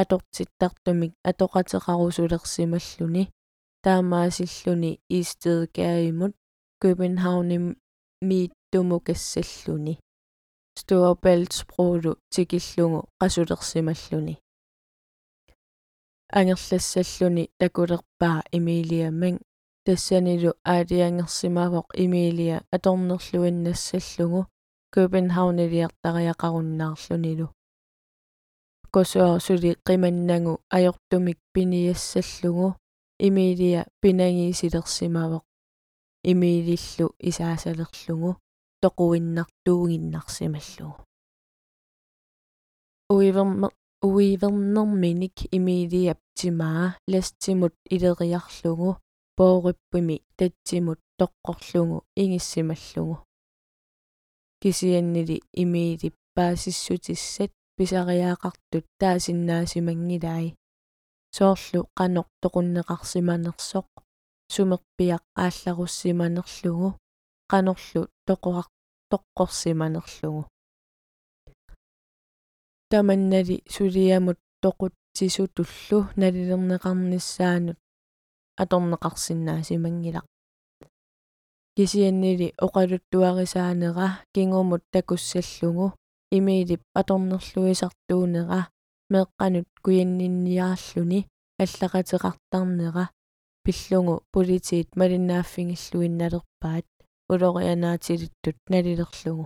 атортиттартумик 0.00 1.12
атоқатеқарусулерсималлуни 1.30 3.24
таамаасиллуни 3.85 4.91
истедкааимут 5.17 6.33
København 6.81 7.51
miittumukassalluni 8.27 9.93
Storebæltsbroulu 10.79 12.11
tikillungu 12.33 13.01
qasulersimalluni 13.19 14.35
ангерлассаллуни 16.37 17.43
такулерпаа 17.59 18.39
Эмилия 18.57 19.09
Мэн 19.11 19.35
тассанилу 19.85 20.51
аалиангерсимавоқ 20.73 21.87
Эмилия 22.03 22.57
аторнерлуиннассаллугу 22.75 24.41
Københavnилиартариақаруннаарлунилу 24.95 27.47
косуарсули 28.93 29.71
қиманнагу 29.87 30.53
ajortumik 30.77 31.39
piniassallугу 31.53 32.67
Эмилия 33.18 33.86
пинагиисилерсимавоқ 34.02 35.44
имиилиллу 36.30 37.06
исаасалерлугу 37.28 38.30
тоқуиннартуугиннарсималлугу 38.82 41.00
уиверме 43.14 43.68
уивернэрминик 44.02 45.36
имиилиап 45.56 46.20
тимаа 46.38 46.86
ластимут 47.12 47.74
илериарлугу 47.94 48.90
поориппими 49.36 50.16
татсимут 50.38 51.00
тоққорлугу 51.18 51.98
игиссималлугу 52.22 53.16
кисианнили 54.60 55.36
имиилип 55.62 56.14
паасиссутиссат 56.34 57.52
писариаақартут 57.76 58.84
таасиннаасимангилаи 59.00 60.48
соорлу 61.36 61.80
қанор 61.98 62.26
тоқуннеқарсиманерсоқ 62.42 63.86
сумерпиақ 64.54 65.22
аалларуссиманерлугу 65.44 66.88
qanorlu 67.50 68.02
toqorar 68.26 68.66
toqqorsimanerlugu 69.10 70.42
tamannali 72.90 73.56
suliamut 73.74 74.38
toqutsisutullu 74.62 75.98
nalilernеqarnissaanut 76.20 77.78
аторнеқарсиннаасимангилақ 78.62 80.26
кисианнили 81.76 82.48
оқалуттуарисаанера 82.64 84.08
кингумут 84.34 84.82
такуссаллугу 84.94 85.86
имиилип 86.36 86.82
аторнерлуисартуунера 87.00 88.60
meeqqanut 89.12 89.68
kuyanninniaralluni 89.84 91.20
аллақатеқартарнера 91.62 93.04
пиллугу 93.64 94.14
политиит 94.34 94.88
малинааффигиллуинналерпаат 95.00 96.86
улорианаатилиттут 97.32 98.56
налилерлугу. 98.72 99.44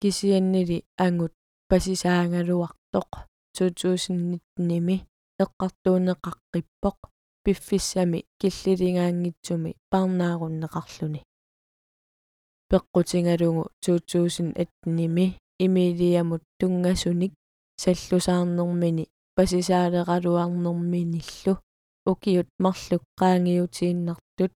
Кисианнили 0.00 0.78
ангут 1.04 1.34
пасисаангалуартоқ 1.70 3.10
2019-ми 3.56 4.96
эққартуунеқаққиппоқ 5.44 6.98
пиффиссами 7.44 8.18
киллилингаангитсуми 8.40 9.70
парнааруннеқарлүни 9.90 11.20
пеққутингалугу 12.70 13.62
2001-ми 13.84 15.26
имилиамут 15.58 16.42
тунгасуник 16.58 17.32
саллусаарнэрмини 17.82 19.04
пасисаалеқалуарнэрминиллу 19.36 21.54
укиут 22.10 22.48
марлук 22.64 23.02
qaangiutiinnartut 23.20 24.52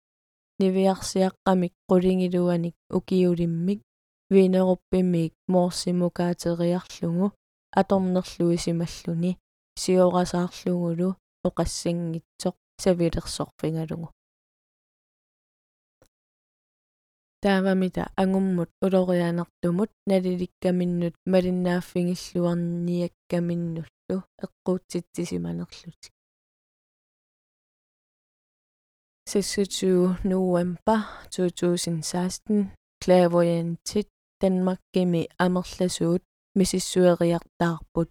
нивиарсиаққамик 0.61 1.73
qulingilуаник 1.89 2.75
укиулиммик. 2.97 3.81
Винеруппимиик 4.31 5.33
моорсимукаатериарлугу 5.49 7.33
аторнерлуисималлуни 7.81 9.33
сиорасаарлугулу 9.83 11.11
оқассангитсоқ 11.49 12.57
савилерсорфингалугу 12.83 14.09
таавамита 17.44 18.04
ангуммут 18.22 18.70
улорианартумут 18.86 19.92
налиликкаминнут 20.10 21.16
малиннааффигиллуарниаккаминнуллу 21.34 24.18
эққуутситсисиманерлутик 24.46 26.14
26 29.26 30.24
november 30.24 31.00
2016 31.32 32.68
clairvoyantit 33.04 34.08
Danmarkgimi 34.44 35.22
амерласуут 35.46 36.24
мисиссуериартаарпут 36.60 38.10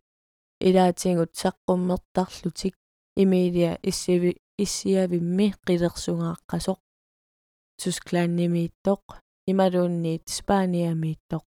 илаатингут 0.68 1.32
саққуммертарлутик 1.42 2.74
имилия 3.22 3.72
иссиви 3.90 4.30
иссиавимми 4.64 5.46
қилерсугааққасоқ 5.66 6.78
тусклааннимииттоқ 7.79 9.03
ималуунниит 9.51 10.25
спааниамииттоқ 10.37 11.43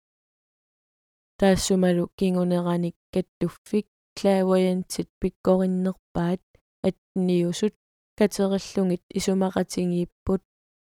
таассумалу 1.39 2.03
кингунераник 2.19 2.95
каттуффик 3.13 3.87
clairvoyantit 4.17 5.09
пиккориннерпаат 5.21 6.41
атниусут 6.87 7.75
катериллугит 8.17 9.03
исумақатингииппут 9.17 10.41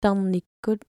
тарниккут 0.03 0.81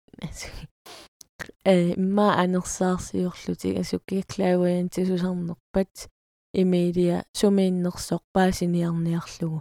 э 1.66 1.76
имма 2.00 2.28
анерсаарсиорлутик 2.44 3.76
асукки 3.82 4.24
clairvoyantisусарнерпат 4.32 5.94
имилия 6.62 7.18
сумииннерсоқ 7.40 8.24
паасиниарниарлугу 8.34 9.60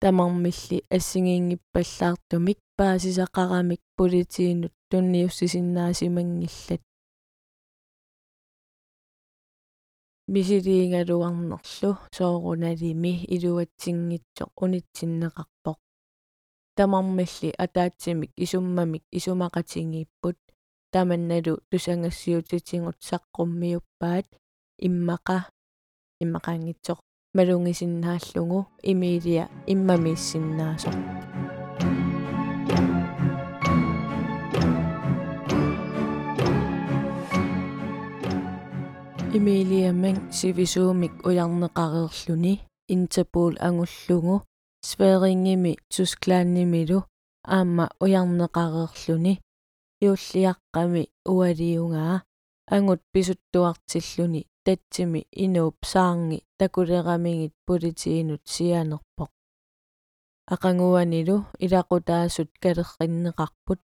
тамармилли 0.00 0.78
ассигиингиппаллаартумик 0.96 2.58
паасисақарамик 2.76 3.82
политиинут 3.96 4.72
тунниуссисиннаасимангиллат 4.90 6.82
мисилиингалуарнерлу 10.32 11.90
соорунalimi 12.16 13.12
илуатсингитсоқ 13.34 14.50
унитсиннеқарпоқ. 14.62 15.78
Тамармилли 16.76 17.50
атаатсимик 17.64 18.30
исуммамик 18.44 19.04
исумақатингииппут 19.18 20.38
таманналу 20.92 21.54
тусангассиутитингут 21.70 22.98
саққуммиуппаат. 23.08 24.26
Иммақа 24.86 25.38
иммақаангитсоқ 26.22 26.98
малунгисиннааллугу 27.36 28.58
имилия 28.90 29.44
иммамииссиннаасоқ 29.72 31.21
имилиаман 39.32 40.16
сивисуумик 40.36 41.12
уярнеқареерлүни 41.28 42.54
интерпол 42.94 43.54
ангуллугу 43.66 44.34
сферингими 44.84 45.72
тусклааннимилу 45.92 46.98
аама 47.56 47.86
уярнеқареерлүни 48.04 49.34
иуллиаққами 50.04 51.02
уалиунгаа 51.32 52.16
ангут 52.74 53.00
писуттуартиллүни 53.12 54.42
татсими 54.64 55.20
инууп 55.44 55.78
саарнги 55.92 56.44
такулерамигит 56.60 57.54
политиинут 57.66 58.42
сианерпоқ. 58.54 59.30
Ақангуанилу 60.54 61.36
илақутаасут 61.64 62.50
калерриннеқарпут 62.62 63.80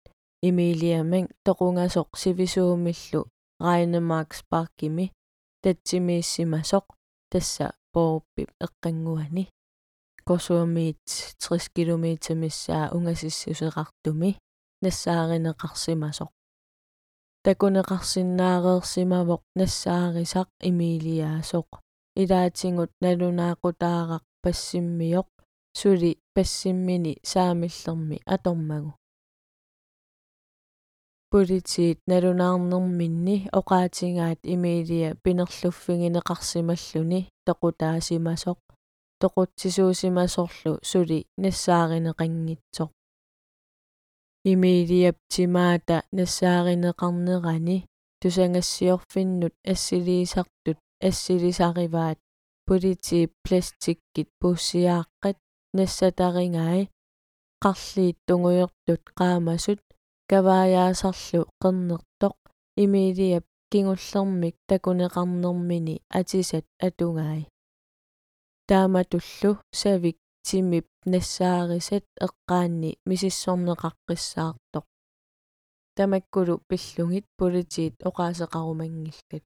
имилиаман 0.49 1.25
тоқунгасоқ 1.47 2.09
сивисуумиллу 2.23 3.21
райнемаркс 3.67 4.43
паркими 4.51 5.13
татсимииссимасоқ 5.63 6.87
тасса 7.31 7.67
пооппип 7.93 8.51
эққангуани. 8.65 9.45
Косуамиит 10.29 10.99
60 11.39 11.73
километримиссаа 11.77 12.91
унгасиссусеқартуми 12.97 14.31
нассааринеқарсимасоқ. 14.85 16.31
Такунеқарсиннаареерсимавоқ 17.45 19.43
нассаарисақ 19.59 20.49
имилиаасоқ. 20.69 21.69
Илаатингут 22.23 22.93
налунаақутаарақ 23.05 24.25
пассиммиоқ. 24.43 25.29
Сули 25.79 26.19
пассиммини 26.35 27.19
саамиллерми 27.31 28.19
атормагу 28.35 28.93
политиит 31.31 31.99
налунаарнэрминни 32.11 33.37
оqaатингаат 33.59 34.41
имилия 34.55 35.11
пинерлуффигинеқарсималлуни 35.25 37.21
тоқутаасимасоқ 37.47 38.59
тоқутсисуусимасорлу 39.21 40.73
сули 40.91 41.19
нассааринеқангитсоқ 41.43 42.91
имилиап 44.53 45.17
тимаата 45.33 45.97
нассааринеқарнерани 46.19 47.79
тусангассиорфиннут 48.21 49.55
ассилиисартут 49.73 50.79
ассилисариваат 51.09 52.19
полити 52.67 53.21
пластиккит 53.45 54.29
пуссиааққат 54.41 55.37
нассатарингаи 55.79 56.83
қарлиит 57.65 58.17
тунгуйортут 58.27 59.03
qaamassut 59.19 59.81
каваяасарлу 60.31 61.41
qernertoq 61.63 62.37
имилиап 62.83 63.47
кингуллермик 63.73 64.57
такунеқарнермини 64.71 65.95
атисат 66.19 66.67
атунгаи 66.87 67.43
тааматуллу 68.69 69.51
савик 69.81 70.19
тимип 70.47 70.87
нассаарисат 71.13 72.05
эққаанни 72.27 72.91
мисиссорнеқаққиссаартоқ 73.09 74.87
тамаккулу 75.97 76.55
пиллугит 76.69 77.27
политиит 77.39 77.95
оқаасеқарумангиллат. 78.09 79.45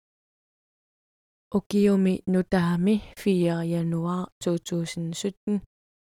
Окиуми 1.56 2.14
нутаами 2.26 2.94
4 3.16 3.64
януар 3.80 4.28
2017 4.40 5.62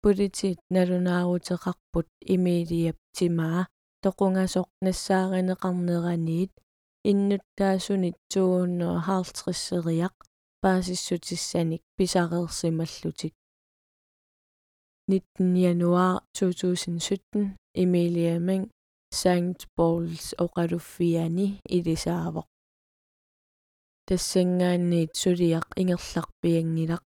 политиит 0.03 0.59
налунаарутеқарпут 0.75 2.09
имилиап 2.35 2.97
тимаа 3.17 3.67
тоқунгасоқ 4.05 4.69
нассааринеқарнераниит 4.85 6.53
иннуттаасунит 7.11 8.17
250 8.31 10.15
baasissutissaanik 10.63 11.83
pisareersimallуtik 11.97 13.35
19 15.09 15.57
januar 15.67 16.21
2017 16.35 17.57
Emilia 17.75 18.41
Mang 18.41 18.67
St. 19.21 19.61
Pauls 19.77 20.35
oqaluffiani 20.45 21.47
ilisaavoq 21.77 22.49
тассангаанниит 24.07 25.13
сулиақ 25.23 25.67
ингерларпиангилақ 25.81 27.05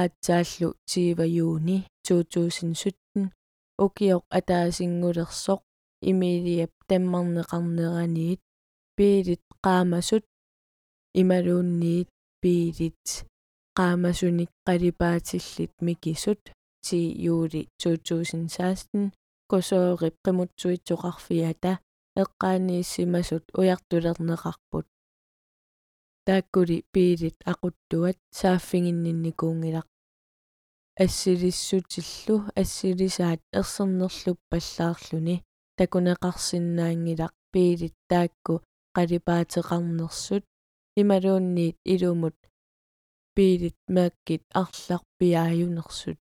аатсааллу 0.00 0.68
20 0.90 1.26
юуни 1.42 1.78
2017 2.08 3.30
укиоқ 3.84 4.24
атаасингулерсоқ 4.38 5.60
имилиап 6.10 6.72
таммарнеқарнераниит 6.88 8.40
пиилит 8.96 9.44
qaamassut 9.64 10.24
ималуунниит 11.20 12.08
piilit 12.42 13.04
qaamasunik 13.78 14.50
qalipaatillit 14.66 15.74
mikisut 15.86 16.42
ti 16.84 17.00
juuli 17.24 17.60
2016 17.80 19.10
kosoorip 19.50 20.16
qimutsuitsoqarfiata 20.24 21.72
эққаанииссимасут 22.22 23.44
уяртулернеқарпут 23.60 24.86
тааккули 26.26 26.76
пиилит 26.92 27.38
ақуттуат 27.52 28.18
сааффигиннинникуунгилақ 28.38 29.88
ассилиссутиллу 31.04 32.36
ассилисаат 32.60 33.40
ерсернерлуп 33.60 34.38
паллаарлүни 34.50 35.36
такунеқарсинаангилақ 35.82 37.34
пиилит 37.52 37.96
таакку 38.10 38.54
қалипаатеқарнерсут 38.96 40.44
ималуунниит 41.00 41.76
илумут 41.92 42.36
пиилит 43.34 43.78
мааккит 43.96 44.42
арларпиааюнерсут 44.62 46.18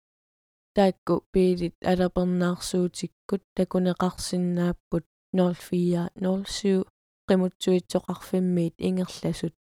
таакку 0.75 1.13
пиилит 1.33 1.75
алапернаарсуутиккут 1.91 3.43
такунеқарсинааппут 3.57 5.05
0407 5.33 6.83
qimutsuitsoqarfimmiit 7.27 8.75
ingerlasut 8.87 9.55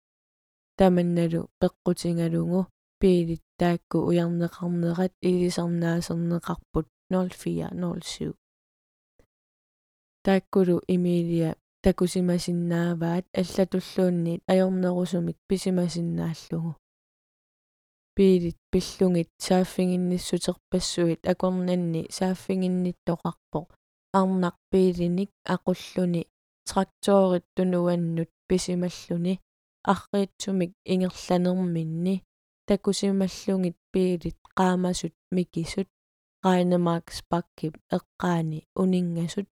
таманналу 0.77 1.41
пеққутингалугу 1.59 2.61
пиилит 2.99 3.43
таакку 3.61 3.97
уярнеқарнерат 4.09 5.13
илисарнаасернеқарпут 5.27 6.85
0407 7.09 8.46
тааккулу 10.27 10.81
имилия 10.95 11.55
такусимасиннааваат 11.83 13.25
аллатуллуунниит 13.41 14.41
ajornerusumik 14.51 15.37
писимасиннааллугу 15.47 16.71
пиилит 18.15 18.57
пиллугит 18.71 19.29
сааффигинниссутерпассуит 19.45 21.21
акорнанни 21.31 22.01
сааффигинниттоқарпоқ 22.17 23.67
арнақ 24.19 24.55
пиилиник 24.71 25.31
ақуллуни 25.55 26.21
тракторит 26.67 27.45
тунуаннут 27.55 28.29
писималлуни 28.49 29.33
арриитсумик 29.91 30.71
ингерланерминни 30.93 32.15
такусималлугит 32.67 33.77
пиилит 33.93 34.37
qaamасут 34.57 35.13
микисут 35.35 35.87
Rainemarks 36.45 37.17
pakkip 37.31 37.73
eqqaani 37.95 38.59
uningasut 38.81 39.47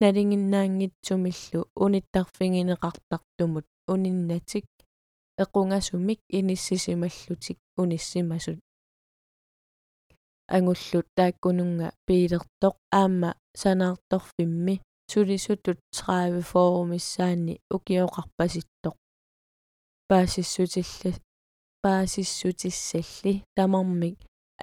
налингиннаангитсумиллу 0.00 1.60
униттарфигинеқартартумут 1.84 3.66
униннатик 3.92 4.66
эқунgasumik 5.42 6.20
иниссисималлутик 6.38 7.58
униссимасут 7.76 8.58
ангуллут 10.56 11.06
тааккунунга 11.16 11.88
пиилертоқ 12.06 12.74
аама 13.00 13.30
санаарторфимми 13.60 14.74
сулисутут 15.10 15.78
30 15.92 16.44
форумиссаани 16.50 17.54
укиоқарпаситтоқ 17.74 18.96
паасиссутилла 20.08 21.12
паасиссутиссалли 21.82 23.32
тамармик 23.56 24.16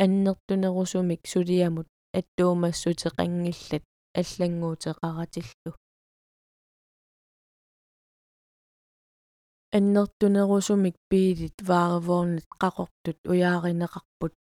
аннертунерусумик 0.03 1.21
сулиамут 1.31 1.87
аттуумассутеқангиллат 2.17 3.83
аллангуутеқаратиллу 4.19 5.71
аннертунерусумик 9.77 10.95
пиилит 11.09 11.57
вааревоорнит 11.69 12.47
қақортут 12.61 13.19
уяаринеқарпут 13.31 14.33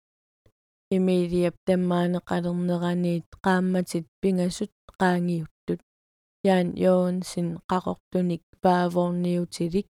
имилиап 0.95 1.55
таммаанеқалернераниит 1.67 3.27
qaammatит 3.45 4.05
пингасут 4.21 4.71
qaangiuttut 4.99 5.81
яан 6.51 6.67
йоонсин 6.85 7.47
qaqortunik 7.71 8.43
paavoorniutilик 8.63 9.87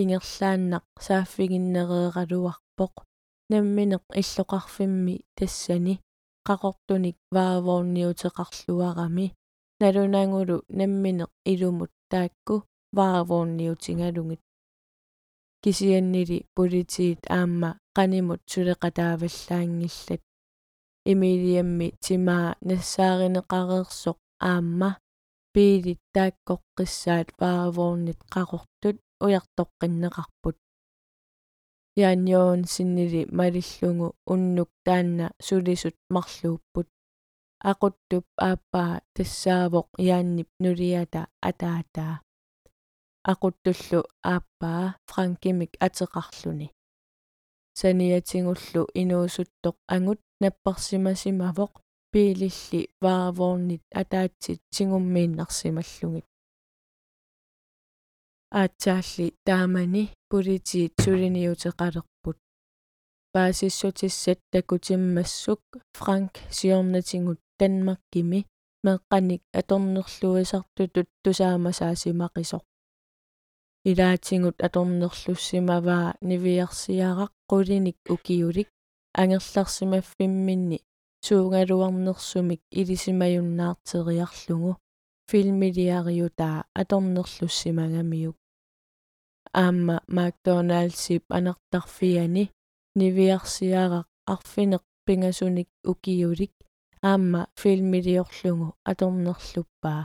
ингерлааннақ 0.00 0.86
сааффигиннереералуарпоқ 1.06 2.94
намминеқ 3.50 4.04
иллоқарфимми 4.20 5.16
тассани 5.36 5.94
qaqortunik 6.46 7.16
vaavoorniuteqarluarami 7.34 9.26
налунангулу 9.80 10.56
намминеқ 10.78 11.30
илумут 11.52 11.92
таакку 12.10 12.54
vaavoorniutigalungit 12.96 14.42
кисианнили 15.62 16.38
политиит 16.56 17.20
аама 17.38 17.70
qaнимут 17.96 18.40
сулеқатааваллаангиллат 18.52 20.22
имилиамми 21.12 21.88
тимаа 22.04 22.48
нассааринеқареерсоқ 22.68 24.18
аама 24.52 24.90
пиилит 25.52 26.00
тааккоққиссаат 26.14 27.28
vaavoornit 27.40 28.20
qaqortut 28.34 28.96
уяртоққиннеқарпут 29.24 30.56
яаньоон 31.96 32.64
синнили 32.72 33.22
малиллугу 33.38 34.16
уннук 34.32 34.70
таанна 34.84 35.26
сулисут 35.46 35.96
марлууппут. 36.14 36.88
Aquttup 37.70 38.26
aappaa 38.48 39.00
тассаавоқ 39.14 39.88
яаннип 40.12 40.50
нулиата 40.62 41.20
атаатаа 41.48 42.14
aquttullu 43.32 44.00
aappaa 44.32 44.84
франкимик 45.08 45.72
атеқарлуни. 45.86 46.68
Саниатингуллу 47.80 48.82
инуусуттоқ 49.00 49.76
ангут 49.94 50.20
наппарсимасимавоқ 50.42 51.72
пиилилли 52.12 52.80
ваавоорнит 53.04 53.82
атаатсит 54.00 54.60
сингуммииннарсималлугит 54.74 56.26
аатсаалли 58.50 59.26
таамани 59.46 60.04
политиит 60.30 60.92
сулиниутеқалерпут 61.02 62.36
паасиссутиссат 63.32 64.38
такутиммассук 64.52 65.60
франк 65.92 66.32
сиорнатингут 66.50 67.40
танмаккими 67.58 68.46
меққаник 68.86 69.42
аторнерлуисартутут 69.60 71.08
тусаамасаасимақисоқ 71.22 72.62
илаатингут 73.90 74.56
аторнерлуссимаваа 74.66 76.08
нивиарсиарақ 76.28 77.32
qулиник 77.50 77.98
укиулик 78.14 78.68
ангерларсимаффимминни 79.20 80.78
суунгалуарнерсумик 81.24 82.60
илисимаюннаартериарлугу 82.80 84.72
филмилиариутаа 85.30 86.58
аторнерлуссимагамиук 86.80 88.36
аама 89.62 89.96
макдоналдсип 90.16 91.24
анертарфиани 91.36 92.44
нивиарсиарaq 92.98 94.06
арфинеq 94.34 94.84
пингасуник 95.06 95.68
укиулик 95.90 96.52
аама 97.10 97.40
филмилиорлугу 97.60 98.66
аторнерлуппаа 98.90 100.02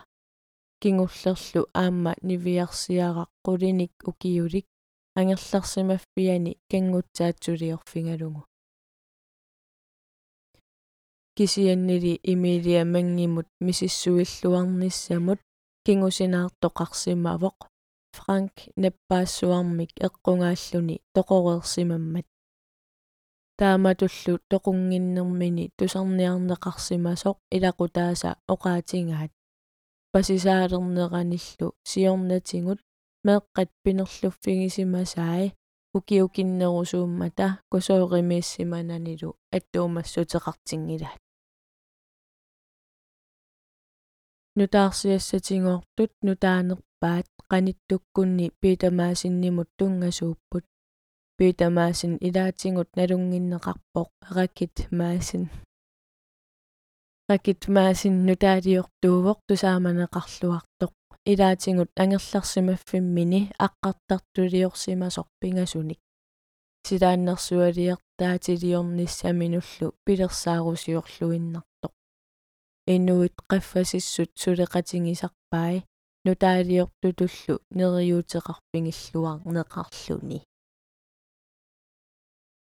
кингуллерлу 0.81 1.61
аама 1.83 2.11
нивиарсиарaq 2.29 3.29
qулиник 3.45 3.93
укиулик 4.09 4.65
ангерларсимаффиани 5.19 6.51
кангутсаатсулиорфингалугу 6.71 8.41
кисианнили 11.39 12.19
имилиа 12.31 12.83
мангимут 12.83 13.47
мисиссуиллуарниссамут 13.65 15.39
кингусинаартоқарсимавоқ 15.85 17.57
франк 18.17 18.53
наппаассуармик 18.83 19.91
эққунгааллуни 20.07 20.95
тоқореерсимаммат 21.15 22.27
тааматуллу 23.59 24.33
тоқунгиннэрмини 24.51 25.65
тусарниарнеқарсимасоқ 25.77 27.37
илақутааса 27.55 28.29
оqaатингаат 28.53 29.31
пасисаалернераниллу 30.13 31.67
сиорнатингут 31.89 32.79
меэққат 33.25 33.69
пинерлуффигисимасаи 33.83 35.47
укиукиннерусууммата 35.97 37.47
кусооримииссимананилу 37.71 39.29
аттуумассутеқартингилаат 39.55 41.21
нутаарсиассатингоортут 44.59 46.11
нутаанерпаат 46.27 47.27
питамаасиннимут 48.61 49.69
тунгасууппут 49.77 50.65
питамаасин 51.37 52.13
илаатингут 52.27 52.89
налунгиннеқарпоқ 52.97 54.09
ракит 54.35 54.75
маасин 54.99 55.43
ракит 57.29 57.61
маасин 57.75 58.15
нутаалиортуувоқ 58.27 59.39
тусааманеқарлуартоқ. 59.47 60.93
Илаатингут 61.31 61.91
ангерларсимаффиммини 62.03 63.41
аққартартулиорсимасоқ 63.65 65.27
пингасуник 65.39 65.99
силааннэрсуалиертаатилиорниссаминуллу 66.87 69.87
пилерсаарусиорлуиннартоq 70.05 71.68
инуит 72.95 73.35
qaffasissut 73.49 74.31
suleqatingisarpai 74.41 75.75
нутаалиортутуллу 76.25 77.55
нериуутеқарпингиллуарнеқарлуни 77.77 80.39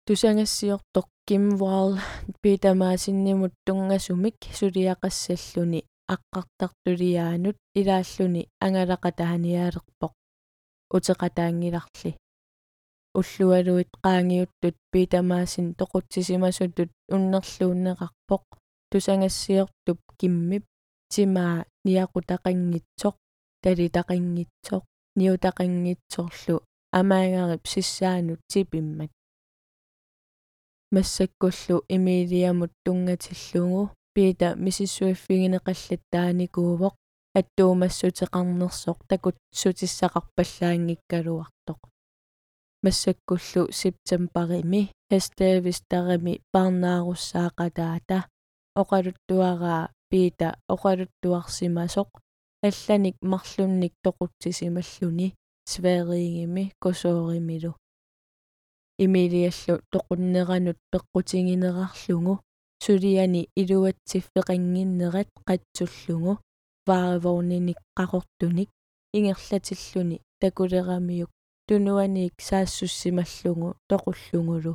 тусангассиортоқ 0.06 1.06
кимвал 1.28 1.90
питамаасиннимут 2.42 3.52
тунгасумик 3.66 4.36
сулиақассаллуни 4.58 5.80
аққартартулиаанут 6.14 7.56
илааллуни 7.80 8.42
ангалақатааниаалерпоқ 8.64 10.12
утеқатаангиларли. 10.96 12.10
Уллуалуит 13.18 13.90
qaangiuttut 14.04 14.76
питамаасин 14.92 15.66
тоқутсисимасутут 15.78 16.90
уннерлууннеқарпоқ 17.14 18.44
тусангассиортуп 18.94 19.98
киммип 20.20 20.64
тимаа 21.10 21.66
ниақутақангитсоқ 21.86 23.14
талитақангитсоқ 23.62 24.82
ниутақангитсорлу 25.18 26.56
амаангарип 26.98 27.64
сиссаанут 27.72 28.40
типиммат. 28.50 29.12
Массаккуллу 30.94 31.76
имилиамут 31.94 32.72
тунгатиллугу 32.84 33.82
пита 34.14 34.48
мисиссуиффигинеқаллаттааникуувоқ 34.64 36.94
аттуумассутеқарнерсоқ 37.38 38.98
такут 39.10 39.36
сутиссақарпаллаангиккалуартоқ 39.60 41.80
массаккуллу 42.84 43.62
септембарими 43.80 44.82
хастаавистарами 45.10 46.34
парнааруссаақатаата 46.52 48.18
оқалуттуараа 48.80 49.90
пита 50.10 50.48
оқалуттуарсимасоқ 50.74 52.08
алланик 52.68 53.16
марлунник 53.32 53.92
тоқутсисималлуни 54.04 55.34
сверингими 55.72 56.72
косооримилу 56.82 57.72
имилиаллу 59.04 59.74
тоқуннеранут 59.92 60.78
пеққутингинерарлугу 60.92 62.34
сулиани 62.84 63.48
илуатсиффеқангиннерат 63.60 65.28
қатсуллугу 65.48 66.32
ваареворниник 66.88 67.78
қақортуник 67.98 68.70
ингерлатиллуни 69.16 70.22
такулерамиук 70.40 71.30
тунуаниик 71.66 72.34
саассуссималлугу 72.48 73.68
тоқуллугулу 73.90 74.74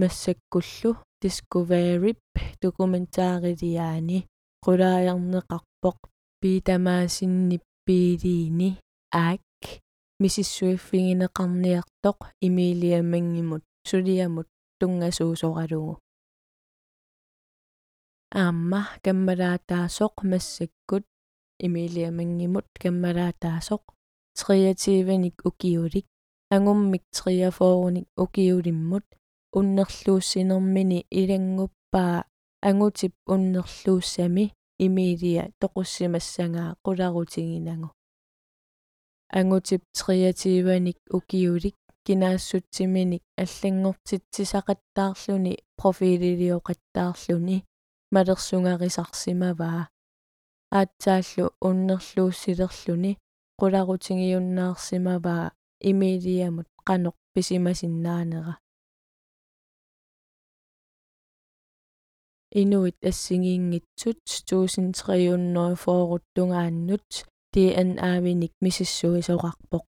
массаккуллу 0.00 0.90
discovery 1.22 2.12
документаарилиаани 2.62 4.18
qulaajarneqarpoq 4.64 5.98
piitamaasinnippiiliini 6.40 8.68
aak 9.24 9.62
мисиссуиффигинеқарниартоқ 10.22 12.18
имилиамангимут 12.46 13.64
сулиамут 13.88 14.48
тунгасуусораlugu 14.80 15.94
аама 18.42 18.80
каммалаатаасоқ 19.04 20.14
массаккут 20.30 21.04
имилиамангимут 21.66 22.66
каммалаатаасоқ 22.82 23.82
триативаник 24.38 25.36
укиулик 25.48 26.06
ангуммик 26.54 27.04
триафооруник 27.16 28.06
укиулиммут 28.24 29.06
уннерлууссинермини 29.58 30.98
илангуппаа 31.20 32.16
ангутип 32.68 33.14
уннерлууссами 33.32 34.44
имилия 34.86 35.44
тоқуссимассангаа 35.60 36.70
qularutiginagu 36.84 37.88
ангутип 39.38 39.82
триативаник 39.98 40.98
укиулик 41.16 41.76
кинаассутсиминик 42.06 43.22
аллангортитсисақаттаарлүни 43.42 45.54
профилилиоқаттаарлүни 45.78 47.58
малерсунгарисарсимаваа 48.14 49.82
аатсааллу 50.78 51.44
уннерлууссилерлүни 51.68 53.12
qularutigиуннаарсимаваа 53.60 55.46
имилиамут 55.90 56.68
qaноq 56.88 57.16
писимасиннаанера 57.34 58.54
инуит 62.52 62.96
ассигиингитсут 63.04 64.18
1300 64.26 65.76
фооруттунгааннут 65.76 67.26
DNA-виник 67.54 68.52
мисиссуисоқарпоқ 68.60 69.84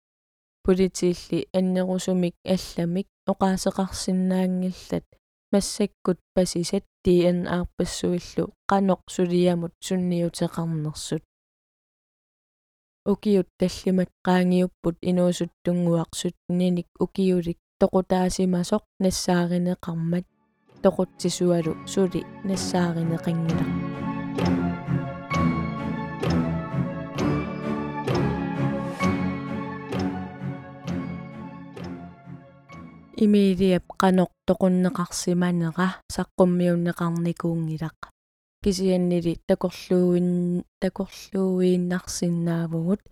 политиилли 0.64 1.48
аннерусумик 1.52 2.34
алламик 2.44 3.09
оқаасеқарсинаангиллат 3.30 5.06
массаккут 5.52 6.18
пасисат 6.34 6.84
DNA-пассуиллу 7.04 8.44
qaноқ 8.70 9.00
сулиамут 9.14 9.72
сунниутеқарнерсут 9.86 11.22
укиут 13.12 13.48
таллимат 13.61 14.11
qaangiupпут 14.26 14.96
инуусуттунгуарсут 15.11 16.36
ниник 16.59 16.88
укиулик 17.04 17.59
тоқутаасимасоқ 17.80 18.82
нассааринеқармат 19.02 20.26
тоқутсисуалу 20.83 21.72
сули 21.93 22.20
нассааринеқингила 22.49 23.66
имилиап 33.24 33.87
qaноq 34.01 34.31
toqunneqarsimanera 34.49 35.89
saqqummiunneqarnikuungilaq 36.14 37.99
кисианнили 38.62 39.35
такорлууин 39.49 40.31
такорлууииннарсинаавгут 40.83 43.03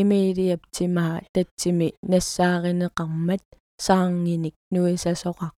имилиап 0.00 0.62
тимаа 0.74 1.16
татсими 1.34 1.88
нассааринеқармат 2.12 3.42
саарнгиник 3.86 4.56
нуисасоқарпоқ 4.72 5.55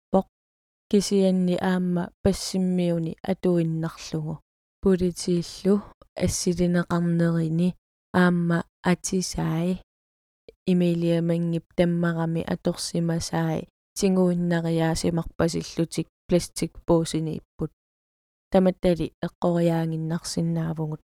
кисианни 0.89 1.55
аама 1.61 2.03
пассиммиуни 2.23 3.13
атуиннарлугу. 3.31 4.33
Политииллу 4.81 5.75
ассилинеқарнерини 6.25 7.69
аама 8.13 8.59
атисаи. 8.91 9.81
Имилиамангип 10.71 11.65
таммарами 11.77 12.41
аторсимасаи. 12.53 13.67
Тингуиннариаасимарпасиллутик 13.97 16.07
пластик 16.27 16.71
поосинииппут 16.85 17.71
таматтали 18.51 19.13
эққориаангиннарсинаавгут 19.25 21.01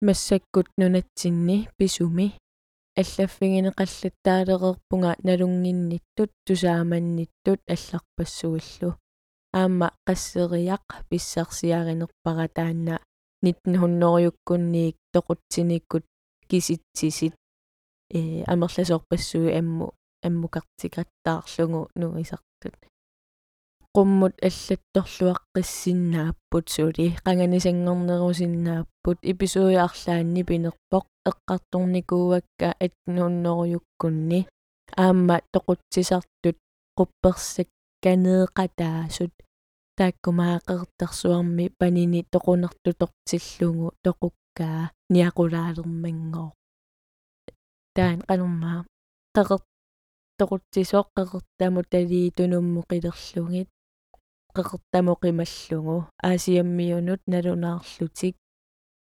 массаккут 0.00 0.68
нунатсинни 0.78 1.68
писуми 1.76 2.38
аллаффигинеқаллаттаалеқерпунга 3.00 5.12
налунгинниттут 5.26 6.30
тусааманниттут 6.46 7.60
алларпассуиллу 7.74 8.90
аама 9.60 9.88
qasseriaq 10.06 10.86
писсарсиаринерпаратаанна 11.08 12.96
1900-юккунниик 13.44 14.96
тоқутсиниккут 15.14 16.04
киситсисит. 16.48 17.34
Э 18.12 18.14
амерласоорпассуи 18.52 19.50
амму 19.60 19.86
аммукартикаттаарлугу 20.26 21.80
нуисартут 21.94 22.89
qumмут 23.94 24.34
аллатторлуаққиссиннааппут 24.48 26.64
сули 26.74 27.06
qanganisangornerusиннааппут 27.24 29.18
иписуиарлаанни 29.30 30.42
пинерпоқ. 30.48 31.04
Эққарторникууакка 31.30 32.68
атнууннеруйуккунни 32.84 34.40
аама 34.96 35.36
тоқутсисартут. 35.52 36.56
Quppersakkaneeqataasut 36.98 39.34
тааккумаақертарсуарми 39.98 41.64
панини 41.78 42.20
тоқунертутортиллугу 42.32 43.86
тоқуккаа. 44.04 44.80
Ниақулаалермангоо 45.14 46.48
таан 47.96 48.18
qanummaa 48.28 48.80
qeqer 49.36 49.60
тоқутсисоққеқертаму 50.38 51.80
талиитунумму 51.92 52.80
қилерлугит 52.90 53.68
qeqertamu 54.56 55.12
qimallugu 55.22 55.96
аасиаммиунут 56.28 57.22
налунаарлутик 57.32 58.36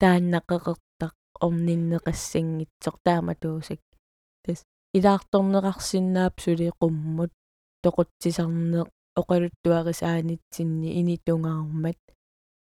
тааннақеқертақ 0.01 1.15
орниннеқассангитсоқ 1.45 2.97
таама 3.07 3.35
туусак 3.43 3.81
тас 4.45 4.61
илаарторнеқарсинаап 4.97 6.35
сули 6.45 6.69
qumмут 6.81 7.33
тоқутсисарнеқ 7.85 8.89
оқалуттуарисаанитсинни 9.21 10.89
инитунгаармат 11.01 12.01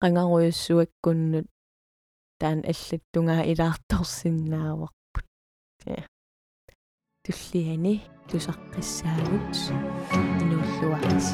qangaruйуссуаккуннут 0.03 1.47
таан 2.41 2.59
аллаттунгаа 2.73 3.43
илаарторсинааварпут 3.53 5.27
туллиани 7.25 7.95
тусаққиссаагут 8.29 9.55
инууллуарис 10.43 11.29